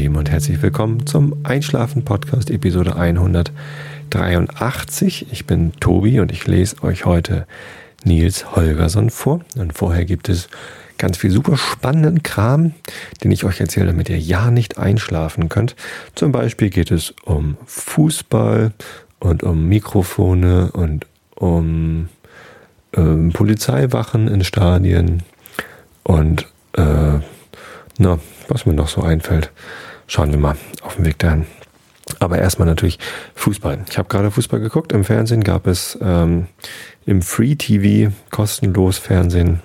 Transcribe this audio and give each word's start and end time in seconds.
Lieben, 0.00 0.16
und 0.16 0.30
herzlich 0.30 0.62
willkommen 0.62 1.06
zum 1.06 1.36
Einschlafen-Podcast, 1.42 2.50
Episode 2.50 2.96
183. 2.96 5.30
Ich 5.30 5.44
bin 5.44 5.74
Tobi 5.78 6.20
und 6.20 6.32
ich 6.32 6.46
lese 6.46 6.82
euch 6.82 7.04
heute 7.04 7.46
Nils 8.02 8.56
Holgersson 8.56 9.10
vor. 9.10 9.40
Und 9.58 9.74
vorher 9.74 10.06
gibt 10.06 10.30
es 10.30 10.48
ganz 10.96 11.18
viel 11.18 11.30
super 11.30 11.58
spannenden 11.58 12.22
Kram, 12.22 12.72
den 13.22 13.30
ich 13.30 13.44
euch 13.44 13.60
erzähle, 13.60 13.88
damit 13.88 14.08
ihr 14.08 14.18
ja 14.18 14.50
nicht 14.50 14.78
einschlafen 14.78 15.50
könnt. 15.50 15.76
Zum 16.14 16.32
Beispiel 16.32 16.70
geht 16.70 16.90
es 16.90 17.12
um 17.26 17.58
Fußball 17.66 18.72
und 19.18 19.42
um 19.42 19.68
Mikrofone 19.68 20.72
und 20.72 21.04
um 21.34 22.08
ähm, 22.96 23.34
Polizeiwachen 23.34 24.28
in 24.28 24.44
Stadien 24.44 25.24
und 26.04 26.46
äh, 26.72 27.18
na, 27.98 28.18
was 28.48 28.64
mir 28.64 28.72
noch 28.72 28.88
so 28.88 29.02
einfällt. 29.02 29.52
Schauen 30.10 30.32
wir 30.32 30.38
mal 30.38 30.56
auf 30.82 30.96
dem 30.96 31.04
Weg 31.04 31.20
dahin. 31.20 31.46
Aber 32.18 32.36
erstmal 32.36 32.66
natürlich 32.66 32.98
Fußball. 33.36 33.84
Ich 33.88 33.96
habe 33.96 34.08
gerade 34.08 34.32
Fußball 34.32 34.58
geguckt. 34.58 34.90
Im 34.90 35.04
Fernsehen 35.04 35.44
gab 35.44 35.68
es 35.68 35.96
ähm, 36.02 36.48
im 37.06 37.22
Free 37.22 37.54
TV 37.54 38.12
kostenlos 38.32 38.98
Fernsehen 38.98 39.60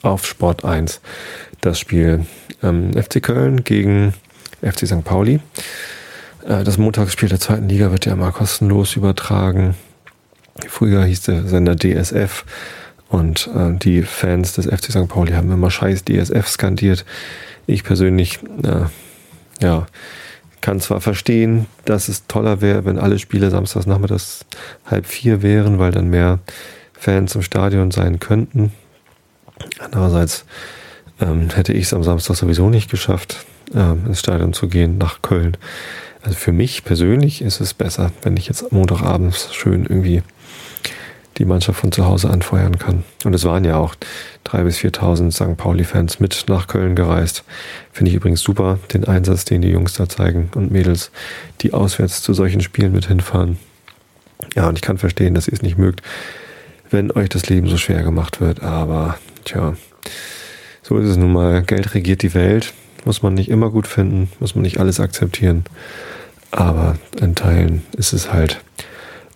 auf 0.00 0.26
Sport 0.26 0.64
1 0.64 1.02
das 1.60 1.78
Spiel 1.78 2.24
ähm, 2.62 2.94
FC 2.94 3.22
Köln 3.22 3.62
gegen 3.62 4.14
FC 4.62 4.86
St. 4.86 5.04
Pauli. 5.04 5.40
Äh, 6.46 6.64
das 6.64 6.78
Montagsspiel 6.78 7.28
der 7.28 7.38
zweiten 7.38 7.68
Liga 7.68 7.92
wird 7.92 8.06
ja 8.06 8.14
immer 8.14 8.32
kostenlos 8.32 8.96
übertragen. 8.96 9.74
Früher 10.66 11.04
hieß 11.04 11.20
der 11.24 11.46
Sender 11.46 11.76
DSF 11.76 12.46
und 13.10 13.50
äh, 13.54 13.76
die 13.76 14.00
Fans 14.02 14.54
des 14.54 14.64
FC 14.64 14.92
St. 14.92 15.08
Pauli 15.08 15.32
haben 15.32 15.52
immer 15.52 15.70
scheiß 15.70 16.06
DSF 16.06 16.48
skandiert. 16.48 17.04
Ich 17.66 17.84
persönlich, 17.84 18.38
äh, 18.62 18.86
ja, 19.60 19.86
kann 20.60 20.80
zwar 20.80 21.00
verstehen, 21.00 21.66
dass 21.84 22.08
es 22.08 22.26
toller 22.26 22.60
wäre, 22.60 22.84
wenn 22.84 22.98
alle 22.98 23.18
Spiele 23.18 23.50
samstags 23.50 23.86
nachmittags 23.86 24.44
halb 24.86 25.06
vier 25.06 25.42
wären, 25.42 25.78
weil 25.78 25.92
dann 25.92 26.08
mehr 26.08 26.40
Fans 26.92 27.34
im 27.34 27.42
Stadion 27.42 27.90
sein 27.90 28.18
könnten. 28.18 28.72
Andererseits 29.78 30.44
ähm, 31.20 31.50
hätte 31.50 31.72
ich 31.72 31.84
es 31.84 31.94
am 31.94 32.02
Samstag 32.02 32.36
sowieso 32.36 32.70
nicht 32.70 32.90
geschafft, 32.90 33.46
ähm, 33.74 34.06
ins 34.06 34.20
Stadion 34.20 34.52
zu 34.52 34.68
gehen 34.68 34.98
nach 34.98 35.22
Köln. 35.22 35.56
Also 36.22 36.36
für 36.36 36.52
mich 36.52 36.84
persönlich 36.84 37.42
ist 37.42 37.60
es 37.60 37.74
besser, 37.74 38.10
wenn 38.22 38.36
ich 38.36 38.48
jetzt 38.48 38.72
Montagabends 38.72 39.54
schön 39.54 39.86
irgendwie 39.86 40.22
die 41.38 41.44
Mannschaft 41.44 41.80
von 41.80 41.92
zu 41.92 42.04
Hause 42.04 42.30
anfeuern 42.30 42.78
kann. 42.78 43.04
Und 43.24 43.34
es 43.34 43.44
waren 43.44 43.64
ja 43.64 43.76
auch 43.76 43.94
3.000 44.46 44.64
bis 44.64 44.78
4.000 44.78 45.30
St. 45.30 45.56
Pauli-Fans 45.56 46.20
mit 46.20 46.44
nach 46.48 46.66
Köln 46.66 46.96
gereist. 46.96 47.44
Finde 47.92 48.10
ich 48.10 48.16
übrigens 48.16 48.40
super, 48.40 48.78
den 48.92 49.06
Einsatz, 49.06 49.44
den 49.44 49.62
die 49.62 49.68
Jungs 49.68 49.94
da 49.94 50.08
zeigen 50.08 50.50
und 50.54 50.70
Mädels, 50.70 51.10
die 51.60 51.72
auswärts 51.72 52.22
zu 52.22 52.34
solchen 52.34 52.60
Spielen 52.60 52.92
mit 52.92 53.06
hinfahren. 53.06 53.58
Ja, 54.54 54.68
und 54.68 54.76
ich 54.76 54.82
kann 54.82 54.98
verstehen, 54.98 55.34
dass 55.34 55.48
ihr 55.48 55.54
es 55.54 55.62
nicht 55.62 55.78
mögt, 55.78 56.02
wenn 56.90 57.12
euch 57.12 57.28
das 57.28 57.48
Leben 57.48 57.68
so 57.68 57.76
schwer 57.76 58.02
gemacht 58.02 58.40
wird. 58.40 58.62
Aber, 58.62 59.18
tja, 59.44 59.74
so 60.82 60.98
ist 60.98 61.08
es 61.08 61.16
nun 61.16 61.32
mal. 61.32 61.62
Geld 61.62 61.94
regiert 61.94 62.22
die 62.22 62.34
Welt. 62.34 62.72
Muss 63.04 63.22
man 63.22 63.34
nicht 63.34 63.48
immer 63.48 63.70
gut 63.70 63.86
finden, 63.86 64.30
muss 64.40 64.54
man 64.54 64.62
nicht 64.62 64.80
alles 64.80 64.98
akzeptieren. 65.00 65.64
Aber 66.50 66.96
in 67.20 67.34
Teilen 67.34 67.82
ist 67.96 68.12
es 68.12 68.32
halt 68.32 68.60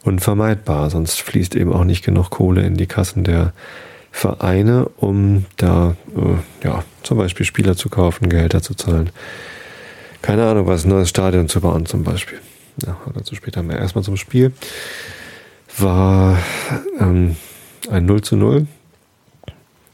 unvermeidbar, 0.05 0.91
sonst 0.91 1.21
fließt 1.21 1.55
eben 1.55 1.73
auch 1.73 1.85
nicht 1.85 2.05
genug 2.05 2.31
Kohle 2.31 2.63
in 2.63 2.77
die 2.77 2.87
Kassen 2.87 3.25
der 3.25 3.53
Vereine, 4.11 4.91
um 4.97 5.47
da 5.57 5.97
äh, 6.17 6.67
ja, 6.67 6.85
zum 7.03 7.19
Beispiel 7.19 7.47
Spieler 7.47 7.77
zu 7.77 7.89
kaufen, 7.89 8.29
Gehälter 8.29 8.63
zu 8.63 8.75
zahlen. 8.75 9.11
Keine 10.21 10.47
Ahnung, 10.47 10.67
was 10.67 10.85
ein 10.85 10.91
neues 10.91 11.09
Stadion 11.09 11.49
zu 11.49 11.61
bauen 11.61 11.87
zum 11.87 12.05
Beispiel. 12.05 12.39
Ja, 12.87 12.97
dazu 13.15 13.35
später 13.35 13.63
mehr. 13.63 13.79
Erstmal 13.79 14.05
zum 14.05 14.17
Spiel. 14.17 14.53
War 15.79 16.39
ähm, 17.01 17.37
ein 17.91 18.07
0 18.07 18.23
zu 18.23 18.37
0. 18.37 18.67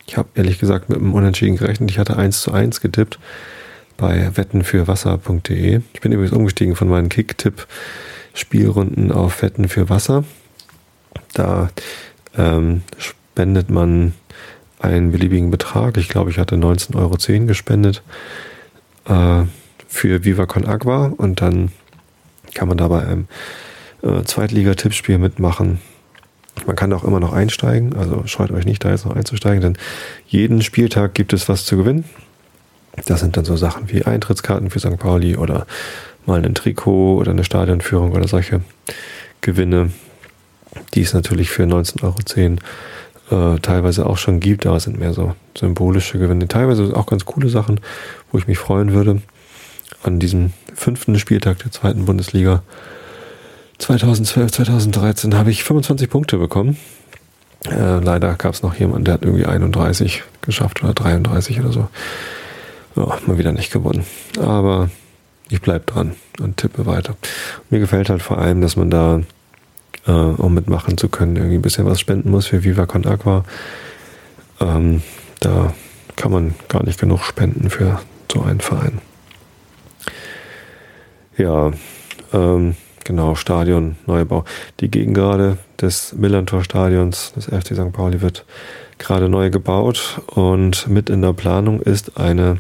Ich 0.07 0.17
habe 0.17 0.29
ehrlich 0.35 0.59
gesagt 0.59 0.89
mit 0.89 0.99
einem 0.99 1.15
Unentschieden 1.15 1.57
gerechnet. 1.57 1.91
Ich 1.91 1.99
hatte 1.99 2.17
1 2.17 2.41
zu 2.41 2.53
1 2.53 2.81
getippt 2.81 3.19
bei 3.97 4.31
wettenfürwasser.de. 4.35 5.81
Ich 5.93 6.01
bin 6.01 6.13
übrigens 6.13 6.33
umgestiegen 6.33 6.77
von 6.77 6.89
meinen 6.89 7.09
Kick-Tipp 7.09 7.67
Spielrunden 8.35 9.13
auf 9.13 9.43
Wetten 9.43 9.69
für 9.69 9.89
Wasser. 9.89 10.25
Da 11.35 11.71
ähm, 12.37 12.83
spendet 12.99 13.71
man 13.71 14.15
einen 14.81 15.13
beliebigen 15.13 15.51
Betrag. 15.51 15.97
Ich 15.97 16.09
glaube, 16.09 16.31
ich 16.31 16.39
hatte 16.39 16.57
19,10 16.57 16.97
Euro 16.97 17.47
gespendet 17.47 18.03
äh, 19.07 19.45
für 19.87 20.25
Viva 20.25 20.47
Con 20.47 20.67
Agua 20.67 21.13
und 21.17 21.41
dann 21.41 21.73
kann 22.55 22.69
man 22.69 22.79
dabei 22.79 23.07
einem 23.07 23.29
äh, 24.03 24.23
Zweitliga-Tippspiel 24.23 25.19
mitmachen. 25.19 25.81
Man 26.67 26.77
kann 26.77 26.93
auch 26.93 27.05
immer 27.05 27.21
noch 27.21 27.33
einsteigen, 27.33 27.97
also 27.97 28.27
scheut 28.27 28.51
euch 28.51 28.65
nicht, 28.65 28.85
da 28.85 28.91
jetzt 28.91 29.05
noch 29.05 29.15
einzusteigen, 29.15 29.61
denn 29.61 29.79
jeden 30.27 30.63
Spieltag 30.63 31.15
gibt 31.15 31.33
es 31.33 31.49
was 31.49 31.65
zu 31.65 31.77
gewinnen. 31.77 32.05
Das 33.07 33.21
sind 33.21 33.37
dann 33.37 33.45
so 33.45 33.57
Sachen 33.57 33.91
wie 33.91 34.05
Eintrittskarten 34.05 34.71
für 34.71 34.81
St. 34.81 34.99
Pauli 34.99 35.37
oder 35.37 35.67
mal 36.27 36.45
ein 36.45 36.55
Trikot 36.55 37.17
oder 37.17 37.33
eine 37.33 37.45
Stadionführung 37.45 38.13
oder 38.13 38.29
solche 38.29 38.61
Gewinne, 39.41 39.93
die 40.95 41.03
es 41.03 41.15
natürlich 41.15 41.51
für 41.51 41.65
19,10 41.65 42.03
Euro 42.03 43.55
äh, 43.55 43.59
teilweise 43.61 44.07
auch 44.07 44.17
schon 44.17 44.41
gibt, 44.41 44.65
es 44.65 44.85
sind 44.85 44.99
mehr 44.99 45.13
so 45.13 45.35
symbolische 45.57 46.19
Gewinne. 46.19 46.49
Teilweise 46.49 46.97
auch 46.97 47.07
ganz 47.07 47.25
coole 47.25 47.49
Sachen, 47.49 47.81
wo 48.33 48.39
ich 48.39 48.47
mich 48.47 48.59
freuen 48.59 48.93
würde. 48.93 49.23
An 50.03 50.19
diesem 50.19 50.53
fünften 50.75 51.19
Spieltag 51.19 51.59
der 51.59 51.73
zweiten 51.73 52.05
Bundesliga 52.05 52.63
2012, 53.79 54.53
2013 54.53 55.35
habe 55.35 55.51
ich 55.51 55.63
25 55.63 56.11
Punkte 56.11 56.39
bekommen. 56.39 56.77
Äh, 57.65 57.99
leider 58.01 58.35
gab 58.35 58.55
es 58.55 58.63
noch 58.63 58.75
jemanden, 58.75 59.05
der 59.05 59.15
hat 59.15 59.23
irgendwie 59.23 59.47
31 59.47 60.23
geschafft 60.43 60.83
oder 60.83 60.95
33 60.95 61.61
oder 61.61 61.73
so. 61.73 61.89
Ja, 62.97 63.19
mal 63.27 63.39
wieder 63.39 63.53
nicht 63.53 63.73
gewonnen. 63.73 64.05
Aber 64.41 64.91
ich 65.49 65.61
bleibe 65.61 65.85
dran 65.87 66.15
und 66.41 66.57
tippe 66.57 66.87
weiter. 66.87 67.17
Mir 67.71 67.81
gefällt 67.81 68.11
halt 68.11 68.23
vor 68.23 68.39
allem, 68.39 68.61
dass 68.61 68.77
man 68.77 68.91
da, 68.91 69.21
äh, 70.07 70.11
um 70.11 70.55
mitmachen 70.55 70.99
zu 70.99 71.09
können, 71.09 71.37
irgendwie 71.37 71.57
ein 71.57 71.63
bisschen 71.63 71.87
was 71.87 72.01
spenden 72.01 72.31
muss 72.31 72.47
für 72.47 72.65
Viva 72.65 72.87
Con 72.87 73.07
Aqua. 73.07 73.45
Ähm, 74.61 75.03
da 75.41 75.73
kann 76.17 76.33
man 76.33 76.55
gar 76.69 76.85
nicht 76.85 77.01
genug 77.01 77.23
spenden 77.23 77.71
für 77.71 78.01
so 78.33 78.43
einen 78.43 78.61
Verein. 78.61 79.01
Ja, 81.37 81.71
ähm, 82.33 82.75
genau, 83.05 83.37
Stadion, 83.37 83.97
Neubau. 84.07 84.45
Die 84.81 84.91
Gegengrade 84.91 85.59
des 85.81 86.13
Millantor-Stadions 86.15 87.33
des 87.35 87.47
FC 87.47 87.75
St. 87.75 87.93
Pauli 87.93 88.21
wird 88.21 88.45
gerade 88.99 89.29
neu 89.29 89.51
gebaut 89.51 90.21
und 90.27 90.89
mit 90.89 91.09
in 91.09 91.23
der 91.23 91.33
Planung 91.33 91.81
ist 91.81 92.19
eine 92.19 92.59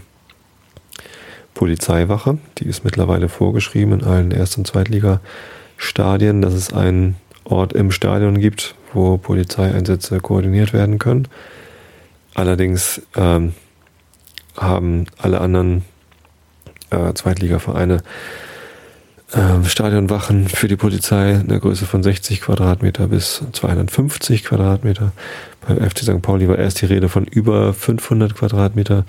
Polizeiwache. 1.58 2.38
Die 2.58 2.66
ist 2.66 2.84
mittlerweile 2.84 3.28
vorgeschrieben 3.28 3.94
in 3.94 4.04
allen 4.04 4.30
Erst- 4.30 4.58
und 4.58 4.66
Zweitliga-Stadien, 4.68 6.40
dass 6.40 6.54
es 6.54 6.72
einen 6.72 7.16
Ort 7.42 7.72
im 7.72 7.90
Stadion 7.90 8.38
gibt, 8.38 8.76
wo 8.92 9.18
Polizeieinsätze 9.18 10.20
koordiniert 10.20 10.72
werden 10.72 11.00
können. 11.00 11.26
Allerdings 12.34 13.02
ähm, 13.16 13.54
haben 14.56 15.06
alle 15.18 15.40
anderen 15.40 15.84
äh, 16.90 17.12
Zweitligavereine 17.14 18.04
äh, 19.32 19.64
Stadionwachen 19.64 20.46
für 20.46 20.68
die 20.68 20.76
Polizei 20.76 21.40
eine 21.40 21.58
Größe 21.58 21.86
von 21.86 22.04
60 22.04 22.40
Quadratmeter 22.40 23.08
bis 23.08 23.42
250 23.50 24.44
Quadratmeter. 24.44 25.10
Beim 25.66 25.78
FC 25.78 26.04
St. 26.04 26.22
Pauli 26.22 26.48
war 26.48 26.56
erst 26.56 26.82
die 26.82 26.86
Rede 26.86 27.08
von 27.08 27.24
über 27.24 27.74
500 27.74 28.36
Quadratmeter. 28.36 29.04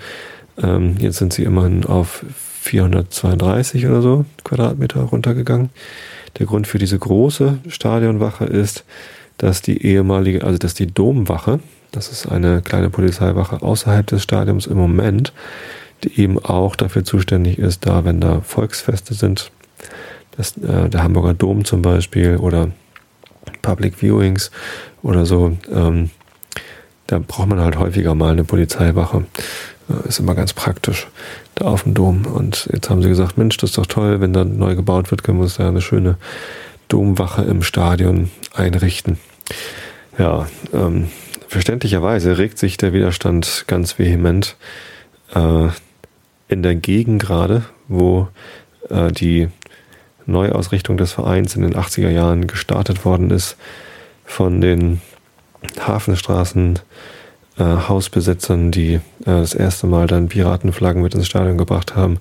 Ähm, 0.60 0.96
jetzt 0.98 1.18
sind 1.18 1.32
sie 1.32 1.44
immerhin 1.44 1.84
auf 1.86 2.24
432 2.60 3.86
oder 3.86 4.02
so 4.02 4.24
Quadratmeter 4.44 5.00
runtergegangen. 5.00 5.70
Der 6.38 6.46
Grund 6.46 6.66
für 6.66 6.78
diese 6.78 6.98
große 6.98 7.58
Stadionwache 7.68 8.44
ist, 8.44 8.84
dass 9.38 9.62
die 9.62 9.82
ehemalige, 9.84 10.44
also 10.44 10.58
dass 10.58 10.74
die 10.74 10.86
Domwache, 10.86 11.60
das 11.90 12.12
ist 12.12 12.26
eine 12.30 12.60
kleine 12.60 12.90
Polizeiwache 12.90 13.62
außerhalb 13.62 14.06
des 14.06 14.22
Stadions 14.22 14.66
im 14.66 14.76
Moment, 14.76 15.32
die 16.04 16.20
eben 16.20 16.38
auch 16.38 16.76
dafür 16.76 17.02
zuständig 17.02 17.58
ist, 17.58 17.86
da 17.86 18.04
wenn 18.04 18.20
da 18.20 18.42
Volksfeste 18.42 19.14
sind, 19.14 19.50
das, 20.36 20.56
äh, 20.58 20.88
der 20.90 21.02
Hamburger 21.02 21.34
Dom 21.34 21.64
zum 21.64 21.80
Beispiel 21.80 22.36
oder 22.36 22.70
Public 23.62 24.00
Viewings 24.02 24.50
oder 25.02 25.24
so, 25.24 25.56
ähm, 25.72 26.10
da 27.10 27.18
braucht 27.18 27.48
man 27.48 27.60
halt 27.60 27.76
häufiger 27.76 28.14
mal 28.14 28.30
eine 28.30 28.44
Polizeiwache. 28.44 29.24
Ist 30.06 30.20
immer 30.20 30.36
ganz 30.36 30.52
praktisch 30.52 31.08
da 31.56 31.64
auf 31.64 31.82
dem 31.82 31.94
Dom. 31.94 32.24
Und 32.24 32.68
jetzt 32.72 32.88
haben 32.88 33.02
sie 33.02 33.08
gesagt, 33.08 33.36
Mensch, 33.36 33.56
das 33.56 33.70
ist 33.70 33.78
doch 33.78 33.86
toll, 33.86 34.20
wenn 34.20 34.32
da 34.32 34.44
neu 34.44 34.76
gebaut 34.76 35.10
wird, 35.10 35.24
können 35.24 35.38
wir 35.38 35.42
uns 35.42 35.56
da 35.56 35.66
eine 35.66 35.80
schöne 35.80 36.18
Domwache 36.86 37.42
im 37.42 37.64
Stadion 37.64 38.30
einrichten. 38.54 39.18
Ja, 40.18 40.46
ähm, 40.72 41.08
verständlicherweise 41.48 42.38
regt 42.38 42.58
sich 42.58 42.76
der 42.76 42.92
Widerstand 42.92 43.64
ganz 43.66 43.98
vehement. 43.98 44.56
Äh, 45.34 45.68
in 46.46 46.62
der 46.62 46.76
Gegend 46.76 47.20
gerade, 47.20 47.64
wo 47.88 48.28
äh, 48.88 49.10
die 49.10 49.48
Neuausrichtung 50.26 50.96
des 50.96 51.10
Vereins 51.10 51.56
in 51.56 51.62
den 51.62 51.74
80er 51.74 52.10
Jahren 52.10 52.46
gestartet 52.46 53.04
worden 53.04 53.30
ist, 53.30 53.56
von 54.24 54.60
den 54.60 55.00
Hafenstraßen 55.78 56.78
äh, 57.58 57.62
Hausbesitzern, 57.62 58.70
die 58.70 58.94
äh, 58.94 59.00
das 59.24 59.54
erste 59.54 59.86
Mal 59.86 60.06
dann 60.06 60.28
Piratenflaggen 60.28 61.02
mit 61.02 61.14
ins 61.14 61.26
Stadion 61.26 61.58
gebracht 61.58 61.94
haben, 61.94 62.18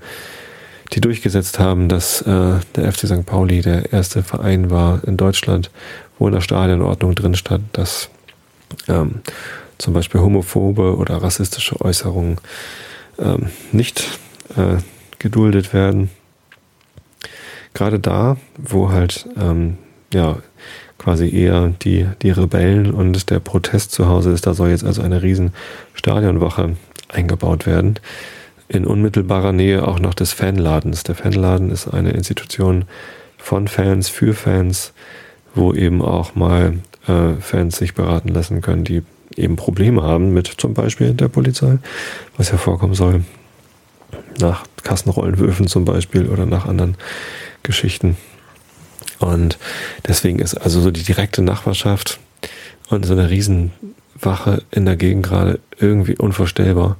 die 0.94 1.02
durchgesetzt 1.02 1.60
haben, 1.60 1.88
dass 1.88 2.22
äh, 2.22 2.60
der 2.76 2.92
FC 2.92 3.08
St. 3.08 3.26
Pauli 3.26 3.62
der 3.62 3.94
erste 3.94 4.24
Verein 4.24 4.70
war 4.70 5.02
in 5.06 5.18
Deutschland, 5.18 5.72
wo 6.18 6.28
in 6.28 6.34
der 6.34 6.42
Stadionordnung 6.42 7.16
drin 7.16 7.36
stand, 7.36 7.66
dass 7.74 8.10
ähm, 8.88 9.22
zum 9.78 9.94
Beispiel 9.94 10.22
homophobe 10.22 10.98
oder 10.98 11.22
rassistische 11.22 11.80
Äußerungen 11.80 12.38
ähm, 13.18 13.50
nicht 13.72 14.20
äh, 14.58 14.78
geduldet 15.20 15.74
werden. 15.74 16.10
Gerade 17.74 18.00
da, 18.00 18.38
wo 18.58 18.90
halt 18.90 19.28
ähm, 19.40 19.78
ja 20.14 20.38
quasi 21.10 21.36
eher 21.36 21.74
die, 21.82 22.06
die 22.22 22.30
Rebellen 22.30 22.92
und 22.92 23.32
der 23.32 23.40
Protest 23.40 23.92
zu 23.94 24.08
Hause 24.08 24.30
ist, 24.30 24.46
da 24.46 24.54
soll 24.54 24.70
jetzt 24.70 24.84
also 24.84 25.02
eine 25.02 25.24
riesen 25.24 25.54
Stadionwache 25.96 26.76
eingebaut 27.08 27.66
werden. 27.66 27.96
In 28.68 28.86
unmittelbarer 28.86 29.52
Nähe 29.52 29.88
auch 29.88 29.98
noch 29.98 30.14
des 30.14 30.34
Fanladens. 30.34 31.02
Der 31.02 31.16
Fanladen 31.16 31.72
ist 31.72 31.88
eine 31.88 32.12
Institution 32.12 32.86
von 33.40 33.68
Fans 33.68 34.08
für 34.08 34.36
Fans, 34.36 34.94
wo 35.56 35.74
eben 35.74 36.04
auch 36.04 36.36
mal 36.36 36.74
äh, 37.08 37.34
Fans 37.42 37.78
sich 37.78 37.96
beraten 37.96 38.30
lassen 38.30 38.62
können, 38.62 38.84
die 38.84 39.02
eben 39.36 39.56
Probleme 39.56 40.04
haben 40.04 40.32
mit 40.32 40.46
zum 40.46 40.76
Beispiel 40.76 41.16
der 41.16 41.30
Polizei, 41.30 41.80
was 42.38 42.52
ja 42.52 42.58
vorkommen 42.58 42.94
soll. 42.94 43.24
Nach 44.40 44.64
Kassenrollenwürfen 44.84 45.66
zum 45.66 45.86
Beispiel 45.86 46.28
oder 46.28 46.46
nach 46.46 46.68
anderen 46.68 46.98
Geschichten. 47.64 48.16
Und 49.20 49.58
deswegen 50.08 50.40
ist 50.40 50.56
also 50.56 50.82
so 50.82 50.92
die 50.92 51.04
direkte 51.04 51.42
Nachbarschaft 51.42 52.20
und 52.90 53.06
so 53.06 53.14
eine 53.14 53.30
Riesenwache 53.30 54.64
in 54.72 54.86
der 54.86 54.96
Gegend 54.96 55.26
gerade 55.26 55.60
irgendwie 55.78 56.18
unvorstellbar. 56.18 56.98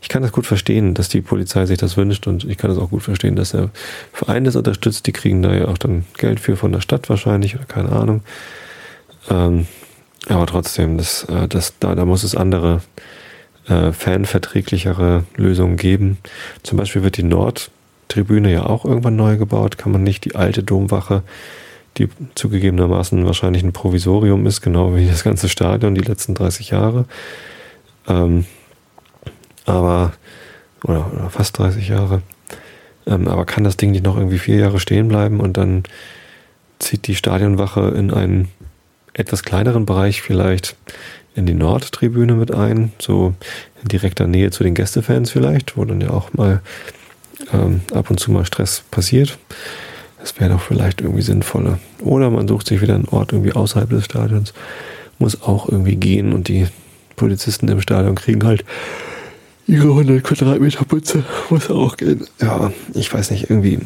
Ich 0.00 0.08
kann 0.08 0.22
das 0.22 0.32
gut 0.32 0.46
verstehen, 0.46 0.92
dass 0.92 1.08
die 1.08 1.22
Polizei 1.22 1.64
sich 1.64 1.78
das 1.78 1.96
wünscht 1.96 2.26
und 2.26 2.44
ich 2.44 2.58
kann 2.58 2.68
das 2.68 2.78
auch 2.78 2.90
gut 2.90 3.02
verstehen, 3.02 3.36
dass 3.36 3.52
der 3.52 3.70
Verein 4.12 4.44
das 4.44 4.54
unterstützt. 4.54 5.06
Die 5.06 5.12
kriegen 5.12 5.40
da 5.40 5.54
ja 5.54 5.66
auch 5.68 5.78
dann 5.78 6.04
Geld 6.18 6.40
für 6.40 6.56
von 6.56 6.72
der 6.72 6.82
Stadt 6.82 7.08
wahrscheinlich 7.08 7.56
oder 7.56 7.64
keine 7.64 7.90
Ahnung. 7.90 8.22
Ähm, 9.30 9.66
aber 10.28 10.46
trotzdem, 10.46 10.98
das, 10.98 11.24
äh, 11.24 11.48
das, 11.48 11.74
da, 11.80 11.94
da 11.94 12.04
muss 12.04 12.22
es 12.22 12.34
andere 12.34 12.82
äh, 13.66 13.92
fanverträglichere 13.92 15.24
Lösungen 15.36 15.76
geben. 15.76 16.18
Zum 16.62 16.76
Beispiel 16.76 17.02
wird 17.02 17.16
die 17.16 17.22
Nordtribüne 18.14 18.52
ja 18.52 18.66
auch 18.66 18.84
irgendwann 18.84 19.16
neu 19.16 19.36
gebaut. 19.36 19.76
Kann 19.76 19.90
man 19.92 20.04
nicht 20.04 20.24
die 20.24 20.36
alte 20.36 20.62
Domwache, 20.62 21.22
die 21.96 22.08
zugegebenermaßen 22.34 23.26
wahrscheinlich 23.26 23.64
ein 23.64 23.72
Provisorium 23.72 24.46
ist, 24.46 24.60
genau 24.60 24.94
wie 24.94 25.08
das 25.08 25.24
ganze 25.24 25.48
Stadion 25.48 25.94
die 25.94 26.00
letzten 26.00 26.34
30 26.34 26.70
Jahre. 26.70 27.06
Ähm, 28.08 28.44
aber, 29.66 30.12
oder, 30.84 31.10
oder 31.12 31.30
fast 31.30 31.58
30 31.58 31.88
Jahre. 31.88 32.22
Ähm, 33.06 33.26
aber 33.26 33.44
kann 33.46 33.64
das 33.64 33.76
Ding 33.76 33.90
nicht 33.90 34.04
noch 34.04 34.16
irgendwie 34.16 34.38
vier 34.38 34.56
Jahre 34.56 34.78
stehen 34.78 35.08
bleiben 35.08 35.40
und 35.40 35.56
dann 35.56 35.82
zieht 36.78 37.06
die 37.08 37.16
Stadionwache 37.16 37.88
in 37.96 38.12
einen 38.12 38.48
etwas 39.12 39.42
kleineren 39.42 39.86
Bereich 39.86 40.22
vielleicht 40.22 40.76
in 41.34 41.46
die 41.46 41.54
Nordtribüne 41.54 42.34
mit 42.34 42.54
ein, 42.54 42.92
so 42.98 43.34
in 43.82 43.88
direkter 43.88 44.26
Nähe 44.28 44.50
zu 44.50 44.62
den 44.62 44.74
Gästefans 44.74 45.32
vielleicht, 45.32 45.76
wo 45.76 45.84
dann 45.84 46.00
ja 46.00 46.10
auch 46.10 46.32
mal 46.32 46.60
ähm, 47.52 47.82
ab 47.92 48.10
und 48.10 48.18
zu 48.18 48.30
mal 48.32 48.44
Stress 48.44 48.82
passiert. 48.90 49.38
Das 50.20 50.38
wäre 50.40 50.50
doch 50.50 50.60
vielleicht 50.60 51.00
irgendwie 51.00 51.22
sinnvoller. 51.22 51.78
Oder 52.00 52.30
man 52.30 52.48
sucht 52.48 52.68
sich 52.68 52.80
wieder 52.80 52.94
einen 52.94 53.08
Ort 53.08 53.32
irgendwie 53.32 53.52
außerhalb 53.52 53.90
des 53.90 54.06
Stadions. 54.06 54.54
Muss 55.18 55.42
auch 55.42 55.68
irgendwie 55.68 55.96
gehen 55.96 56.32
und 56.32 56.48
die 56.48 56.66
Polizisten 57.16 57.68
im 57.68 57.80
Stadion 57.80 58.14
kriegen 58.14 58.44
halt 58.44 58.64
ihre 59.66 59.88
100 59.88 60.24
Quadratmeter 60.24 60.84
Putze. 60.84 61.24
Muss 61.50 61.70
auch 61.70 61.96
gehen. 61.96 62.26
Ja, 62.40 62.72
ich 62.94 63.12
weiß 63.12 63.30
nicht, 63.30 63.50
irgendwie 63.50 63.80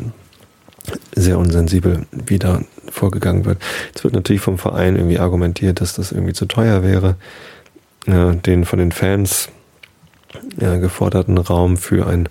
sehr 1.14 1.38
unsensibel, 1.38 2.06
wie 2.12 2.38
da 2.38 2.62
vorgegangen 2.90 3.44
wird. 3.44 3.58
Es 3.94 4.04
wird 4.04 4.14
natürlich 4.14 4.40
vom 4.40 4.58
Verein 4.58 4.96
irgendwie 4.96 5.18
argumentiert, 5.18 5.80
dass 5.80 5.94
das 5.94 6.12
irgendwie 6.12 6.32
zu 6.32 6.46
teuer 6.46 6.82
wäre, 6.82 7.16
äh, 8.06 8.34
den 8.36 8.64
von 8.64 8.78
den 8.78 8.92
Fans 8.92 9.48
äh, 10.58 10.78
geforderten 10.78 11.38
Raum 11.38 11.76
für 11.76 12.06
ein 12.06 12.28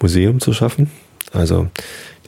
Museum 0.00 0.40
zu 0.40 0.52
schaffen. 0.52 0.90
Also 1.32 1.68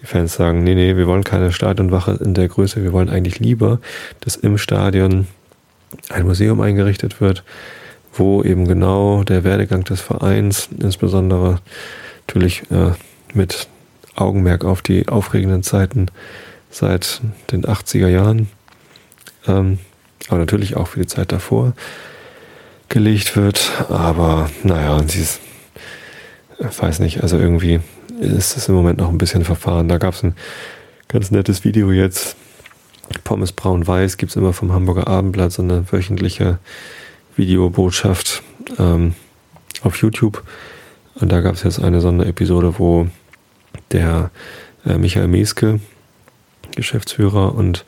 die 0.00 0.06
Fans 0.06 0.34
sagen, 0.34 0.64
nee, 0.64 0.74
nee, 0.74 0.96
wir 0.96 1.06
wollen 1.06 1.24
keine 1.24 1.52
Stadionwache 1.52 2.18
in 2.22 2.34
der 2.34 2.48
Größe, 2.48 2.82
wir 2.82 2.92
wollen 2.92 3.08
eigentlich 3.08 3.38
lieber, 3.38 3.80
dass 4.20 4.36
im 4.36 4.58
Stadion 4.58 5.26
ein 6.08 6.24
Museum 6.24 6.60
eingerichtet 6.60 7.20
wird, 7.20 7.44
wo 8.12 8.42
eben 8.42 8.66
genau 8.66 9.22
der 9.24 9.44
Werdegang 9.44 9.84
des 9.84 10.00
Vereins, 10.00 10.68
insbesondere 10.78 11.60
natürlich 12.26 12.62
äh, 12.70 12.92
mit 13.32 13.68
Augenmerk 14.14 14.64
auf 14.64 14.82
die 14.82 15.08
aufregenden 15.08 15.62
Zeiten 15.62 16.06
seit 16.70 17.20
den 17.50 17.64
80er 17.64 18.08
Jahren, 18.08 18.48
ähm, 19.46 19.78
aber 20.28 20.38
natürlich 20.38 20.76
auch 20.76 20.88
für 20.88 21.00
die 21.00 21.06
Zeit 21.06 21.32
davor 21.32 21.74
gelegt 22.88 23.36
wird. 23.36 23.72
Aber 23.88 24.50
naja, 24.62 25.00
dieses, 25.00 25.40
ich 26.68 26.82
weiß 26.82 27.00
nicht, 27.00 27.22
also 27.22 27.38
irgendwie 27.38 27.80
ist 28.20 28.56
es 28.56 28.68
im 28.68 28.74
Moment 28.74 28.98
noch 28.98 29.08
ein 29.08 29.18
bisschen 29.18 29.44
verfahren. 29.44 29.88
Da 29.88 29.98
gab 29.98 30.14
es 30.14 30.22
ein 30.22 30.34
ganz 31.08 31.30
nettes 31.30 31.64
Video 31.64 31.90
jetzt. 31.90 32.36
Pommes 33.24 33.52
Braun-Weiß 33.52 34.16
gibt 34.16 34.30
es 34.30 34.36
immer 34.36 34.52
vom 34.52 34.72
Hamburger 34.72 35.06
Abendblatt, 35.06 35.52
so 35.52 35.62
eine 35.62 35.84
wöchentliche 35.90 36.58
Videobotschaft 37.36 38.42
ähm, 38.78 39.14
auf 39.82 39.96
YouTube. 39.96 40.42
Und 41.16 41.30
da 41.30 41.40
gab 41.40 41.54
es 41.54 41.62
jetzt 41.62 41.82
eine 41.82 42.00
Sonderepisode, 42.00 42.78
wo 42.78 43.08
der 43.90 44.30
äh, 44.86 44.96
Michael 44.96 45.28
Meske, 45.28 45.80
Geschäftsführer 46.74 47.54
und 47.54 47.84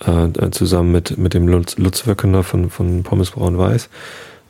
äh, 0.00 0.50
zusammen 0.50 0.92
mit, 0.92 1.18
mit 1.18 1.34
dem 1.34 1.48
Lutz, 1.48 1.76
Lutz 1.76 2.06
Wöckener 2.06 2.42
von, 2.42 2.70
von 2.70 3.02
Pommes 3.02 3.32
Braun 3.32 3.58
Weiß. 3.58 3.88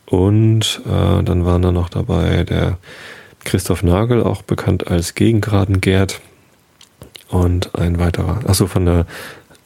Und 0.07 0.81
äh, 0.87 1.23
dann 1.23 1.45
waren 1.45 1.63
da 1.63 1.73
noch 1.73 1.89
dabei 1.89 2.45
der 2.45 2.79
Christoph 3.45 3.83
Nagel, 3.83 4.23
auch 4.23 4.43
bekannt 4.43 4.89
als 4.89 5.15
Gegengraden 5.15 5.81
Gerd. 5.81 6.21
Und 7.29 7.75
ein 7.75 7.99
weiterer, 7.99 8.41
achso, 8.47 8.67
von 8.67 8.87
der 8.87 9.07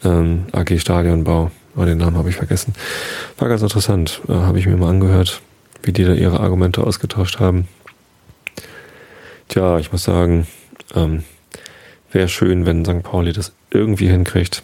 ähm, 0.05 0.47
AG 0.53 0.79
Stadionbau. 0.79 1.51
Oh, 1.77 1.85
den 1.85 1.99
Namen 1.99 2.17
habe 2.17 2.29
ich 2.29 2.37
vergessen. 2.37 2.75
War 3.39 3.49
ganz 3.49 3.63
interessant. 3.63 4.21
Äh, 4.29 4.33
habe 4.33 4.59
ich 4.59 4.67
mir 4.67 4.77
mal 4.77 4.91
angehört, 4.91 5.41
wie 5.83 5.93
die 5.93 6.05
da 6.05 6.13
ihre 6.13 6.41
Argumente 6.41 6.85
ausgetauscht 6.85 7.41
haben. 7.41 7.69
Tja, 9.49 9.79
ich 9.79 9.93
muss 9.93 10.05
sagen, 10.05 10.47
ähm, 10.95 11.25
wäre 12.11 12.29
schön, 12.29 12.67
wenn 12.67 12.85
St. 12.85 13.03
Pauli 13.03 13.33
das 13.33 13.53
irgendwie 13.71 14.09
hinkriegt, 14.09 14.63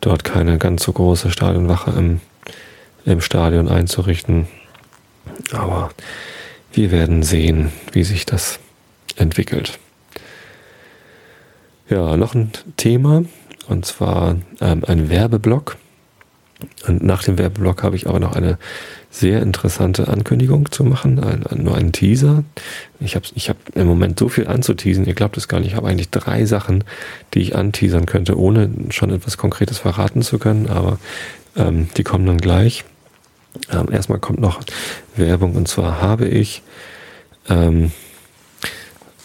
dort 0.00 0.24
keine 0.24 0.58
ganz 0.58 0.84
so 0.84 0.92
große 0.92 1.30
Stadionwache 1.30 1.90
im, 1.92 2.20
im 3.04 3.20
Stadion 3.20 3.68
einzurichten. 3.68 4.46
Aber 5.52 5.90
wir 6.72 6.90
werden 6.90 7.22
sehen, 7.22 7.72
wie 7.92 8.04
sich 8.04 8.26
das 8.26 8.58
entwickelt. 9.16 9.78
Ja, 11.88 12.16
noch 12.16 12.34
ein 12.34 12.52
Thema, 12.76 13.24
und 13.66 13.86
zwar 13.86 14.36
ähm, 14.60 14.84
ein 14.86 15.08
Werbeblock. 15.08 15.76
Und 16.86 17.04
nach 17.04 17.22
dem 17.22 17.38
Werbeblock 17.38 17.82
habe 17.82 17.96
ich 17.96 18.08
aber 18.08 18.18
noch 18.18 18.34
eine 18.34 18.58
sehr 19.10 19.42
interessante 19.42 20.08
Ankündigung 20.08 20.70
zu 20.70 20.84
machen, 20.84 21.18
ein, 21.22 21.46
ein, 21.46 21.62
nur 21.62 21.76
einen 21.76 21.92
Teaser. 21.92 22.44
Ich 23.00 23.14
habe 23.14 23.26
ich 23.34 23.48
hab 23.48 23.56
im 23.74 23.86
Moment 23.86 24.18
so 24.18 24.28
viel 24.28 24.48
anzuteasen, 24.48 25.06
ihr 25.06 25.14
glaubt 25.14 25.36
es 25.36 25.48
gar 25.48 25.60
nicht. 25.60 25.70
Ich 25.70 25.76
habe 25.76 25.88
eigentlich 25.88 26.10
drei 26.10 26.44
Sachen, 26.44 26.84
die 27.32 27.40
ich 27.40 27.56
anteasern 27.56 28.06
könnte, 28.06 28.38
ohne 28.38 28.70
schon 28.90 29.10
etwas 29.10 29.38
Konkretes 29.38 29.78
verraten 29.78 30.22
zu 30.22 30.38
können, 30.38 30.68
aber 30.68 30.98
ähm, 31.56 31.88
die 31.96 32.04
kommen 32.04 32.26
dann 32.26 32.38
gleich. 32.38 32.84
Ähm, 33.72 33.92
erstmal 33.92 34.18
kommt 34.18 34.40
noch 34.40 34.60
Werbung 35.16 35.54
und 35.54 35.68
zwar 35.68 36.00
habe 36.00 36.26
ich 36.26 36.62
ähm, 37.48 37.92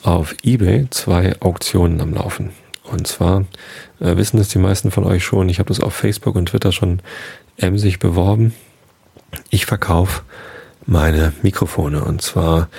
auf 0.03 0.35
eBay 0.43 0.87
zwei 0.89 1.39
Auktionen 1.39 2.01
am 2.01 2.13
Laufen. 2.13 2.51
Und 2.83 3.07
zwar 3.07 3.45
äh, 3.99 4.17
wissen 4.17 4.37
das 4.37 4.49
die 4.49 4.59
meisten 4.59 4.91
von 4.91 5.05
euch 5.05 5.23
schon. 5.23 5.49
Ich 5.49 5.59
habe 5.59 5.69
das 5.69 5.79
auf 5.79 5.93
Facebook 5.93 6.35
und 6.35 6.47
Twitter 6.47 6.71
schon 6.71 6.99
emsig 7.57 7.99
beworben 7.99 8.53
ich 9.49 9.65
verkaufe 9.65 10.23
meine 10.85 11.33
Mikrofone 11.41 12.03
und 12.03 12.21
zwar 12.21 12.69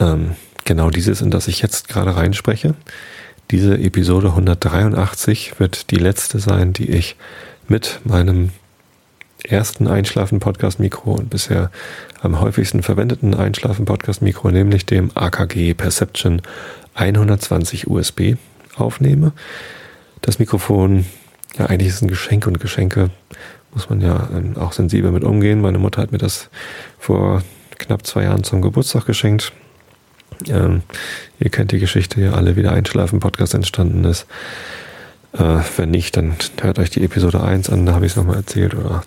ähm, 0.00 0.36
genau 0.64 0.90
dieses, 0.90 1.20
in 1.20 1.30
das 1.30 1.48
ich 1.48 1.62
jetzt 1.62 1.88
gerade 1.88 2.16
reinspreche. 2.16 2.74
Diese 3.50 3.76
Episode 3.76 4.28
183 4.28 5.58
wird 5.60 5.90
die 5.90 5.96
letzte 5.96 6.38
sein, 6.38 6.72
die 6.72 6.90
ich 6.90 7.16
mit 7.68 8.00
meinem 8.04 8.50
ersten 9.44 9.86
Einschlafen-Podcast-Mikro 9.86 11.12
und 11.12 11.30
bisher 11.30 11.70
am 12.22 12.40
häufigsten 12.40 12.82
verwendeten 12.82 13.34
Einschlafen-Podcast-Mikro, 13.34 14.50
nämlich 14.50 14.86
dem 14.86 15.10
AKG 15.14 15.74
Perception 15.74 16.42
120 16.94 17.86
USB 17.86 18.36
aufnehme. 18.76 19.32
Das 20.22 20.38
Mikrofon, 20.38 21.04
ja, 21.58 21.66
eigentlich 21.66 21.88
ist 21.88 22.02
ein 22.02 22.08
Geschenk 22.08 22.46
und 22.46 22.60
Geschenke 22.60 23.10
muss 23.74 23.90
man 23.90 24.00
ja 24.00 24.28
ähm, 24.34 24.56
auch 24.56 24.72
sensibel 24.72 25.10
mit 25.10 25.24
umgehen. 25.24 25.60
Meine 25.60 25.78
Mutter 25.78 26.00
hat 26.00 26.12
mir 26.12 26.18
das 26.18 26.48
vor 26.98 27.42
knapp 27.78 28.06
zwei 28.06 28.22
Jahren 28.24 28.44
zum 28.44 28.62
Geburtstag 28.62 29.04
geschenkt. 29.04 29.52
Ähm, 30.48 30.82
ihr 31.38 31.50
kennt 31.50 31.72
die 31.72 31.78
Geschichte 31.78 32.20
ja 32.20 32.32
alle, 32.32 32.56
wie 32.56 32.62
der 32.62 32.72
Einschlafen-Podcast 32.72 33.54
entstanden 33.54 34.04
ist. 34.04 34.26
Äh, 35.32 35.58
wenn 35.76 35.90
nicht, 35.90 36.16
dann 36.16 36.36
hört 36.60 36.78
euch 36.78 36.90
die 36.90 37.04
Episode 37.04 37.42
1 37.42 37.68
an, 37.70 37.86
da 37.86 37.94
habe 37.94 38.06
ich 38.06 38.12
es 38.12 38.16
nochmal 38.16 38.36
erzählt. 38.36 38.74
Oder 38.74 39.02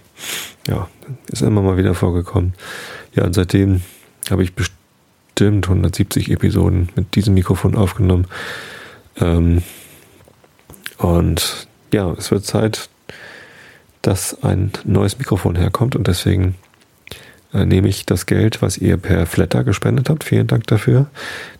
ja, 0.67 0.87
ist 1.27 1.41
immer 1.41 1.61
mal 1.61 1.77
wieder 1.77 1.93
vorgekommen. 1.93 2.53
Ja, 3.15 3.23
und 3.23 3.33
seitdem 3.33 3.81
habe 4.29 4.43
ich 4.43 4.53
bestimmt 4.53 5.67
170 5.67 6.31
Episoden 6.31 6.89
mit 6.95 7.15
diesem 7.15 7.33
Mikrofon 7.33 7.75
aufgenommen. 7.75 8.27
Ähm, 9.19 9.63
und 10.97 11.67
ja, 11.93 12.11
es 12.13 12.31
wird 12.31 12.45
Zeit, 12.45 12.89
dass 14.01 14.43
ein 14.43 14.71
neues 14.83 15.17
Mikrofon 15.19 15.55
herkommt 15.55 15.95
und 15.95 16.07
deswegen 16.07 16.55
äh, 17.53 17.65
nehme 17.65 17.87
ich 17.87 18.05
das 18.05 18.25
Geld, 18.25 18.61
was 18.61 18.77
ihr 18.77 18.97
per 18.97 19.25
Flatter 19.25 19.63
gespendet 19.63 20.09
habt. 20.09 20.23
Vielen 20.23 20.47
Dank 20.47 20.67
dafür. 20.67 21.07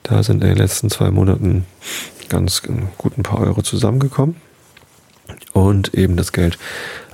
Da 0.04 0.24
sind 0.24 0.44
in 0.44 0.50
den 0.50 0.58
letzten 0.58 0.90
zwei 0.90 1.12
Monaten 1.12 1.66
ganz 2.30 2.62
gut 2.98 3.18
ein 3.18 3.24
paar 3.24 3.40
Euro 3.40 3.62
zusammengekommen. 3.62 4.36
Und 5.54 5.94
eben 5.94 6.16
das 6.16 6.32
Geld 6.32 6.58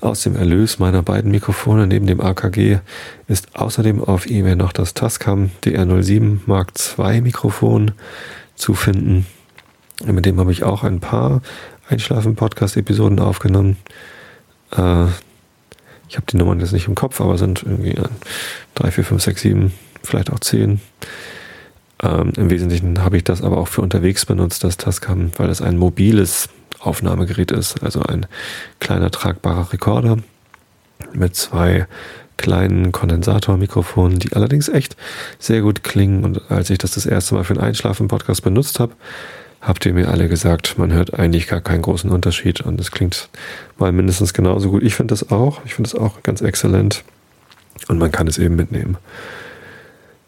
aus 0.03 0.22
dem 0.22 0.36
Erlös 0.36 0.79
meiner 0.79 1.01
beiden 1.01 1.31
Mikrofone 1.31 1.88
neben 1.88 2.07
dem 2.07 2.19
AKG 2.19 2.79
ist 3.27 3.55
außerdem 3.55 4.03
auf 4.03 4.25
eBay 4.25 4.55
noch 4.55 4.74
das 4.74 4.93
Tascam 4.93 5.51
DR07 5.63 6.39
Mark 6.45 6.74
II 6.98 7.22
Mikrofon 7.22 7.91
zu 8.55 8.74
finden. 8.74 9.25
Mit 10.05 10.25
dem 10.25 10.39
habe 10.39 10.51
ich 10.51 10.63
auch 10.63 10.83
ein 10.83 11.00
paar 11.00 11.41
Einschlafen-Podcast-Episoden 11.88 13.19
aufgenommen. 13.19 13.77
Äh, 14.72 15.05
ich 16.10 16.17
habe 16.17 16.25
die 16.29 16.38
Nummern 16.38 16.60
jetzt 16.60 16.74
nicht 16.74 16.88
im 16.88 16.95
Kopf, 16.95 17.22
aber 17.22 17.38
sind 17.38 17.63
irgendwie 17.63 17.98
3, 18.75 18.91
4, 18.91 19.03
5, 19.05 19.24
6, 19.24 19.41
7, 19.41 19.74
vielleicht 20.03 20.31
auch 20.31 20.39
10. 20.39 20.81
Ähm, 22.03 22.33
Im 22.36 22.50
Wesentlichen 22.50 23.03
habe 23.03 23.17
ich 23.17 23.24
das 23.24 23.41
aber 23.41 23.57
auch 23.57 23.67
für 23.67 23.81
unterwegs 23.81 24.25
benutzt, 24.25 24.63
das 24.63 24.77
Tascam, 24.77 25.31
weil 25.38 25.50
es 25.50 25.62
ein 25.62 25.77
mobiles 25.77 26.50
Aufnahmegerät 26.79 27.51
ist, 27.51 27.81
also 27.81 28.01
ein 28.01 28.25
kleiner 28.79 29.10
tragbarer 29.10 29.72
Rekorder 29.72 30.17
mit 31.13 31.36
zwei 31.36 31.88
kleinen 32.38 32.91
Kondensatormikrofonen, 32.91 34.19
die 34.19 34.33
allerdings 34.33 34.67
echt 34.67 34.98
sehr 35.39 35.62
gut 35.62 35.83
klingen. 35.83 36.25
Und 36.25 36.51
als 36.51 36.69
ich 36.69 36.77
das 36.77 36.91
das 36.91 37.05
erste 37.05 37.36
Mal 37.36 37.43
für 37.43 37.53
einen 37.53 37.63
Einschlafen-Podcast 37.63 38.43
benutzt 38.43 38.79
habe, 38.79 38.93
habt 39.62 39.86
ihr 39.86 39.93
mir 39.93 40.10
alle 40.10 40.27
gesagt, 40.27 40.77
man 40.77 40.91
hört 40.91 41.17
eigentlich 41.17 41.48
gar 41.48 41.62
keinen 41.62 41.83
großen 41.83 42.10
Unterschied 42.10 42.62
und 42.62 42.81
es 42.81 42.91
klingt 42.91 43.29
mal 43.77 43.93
mindestens 43.93 44.33
genauso 44.33 44.72
gut. 44.72 44.83
Ich 44.83 44.95
finde 44.95 45.13
das 45.13 45.31
auch. 45.31 45.62
Ich 45.65 45.75
finde 45.75 45.88
es 45.88 45.95
auch 45.95 46.22
ganz 46.24 46.41
exzellent 46.41 47.03
und 47.88 47.98
man 47.98 48.12
kann 48.12 48.27
es 48.27 48.38
eben 48.38 48.55
mitnehmen. 48.55 48.98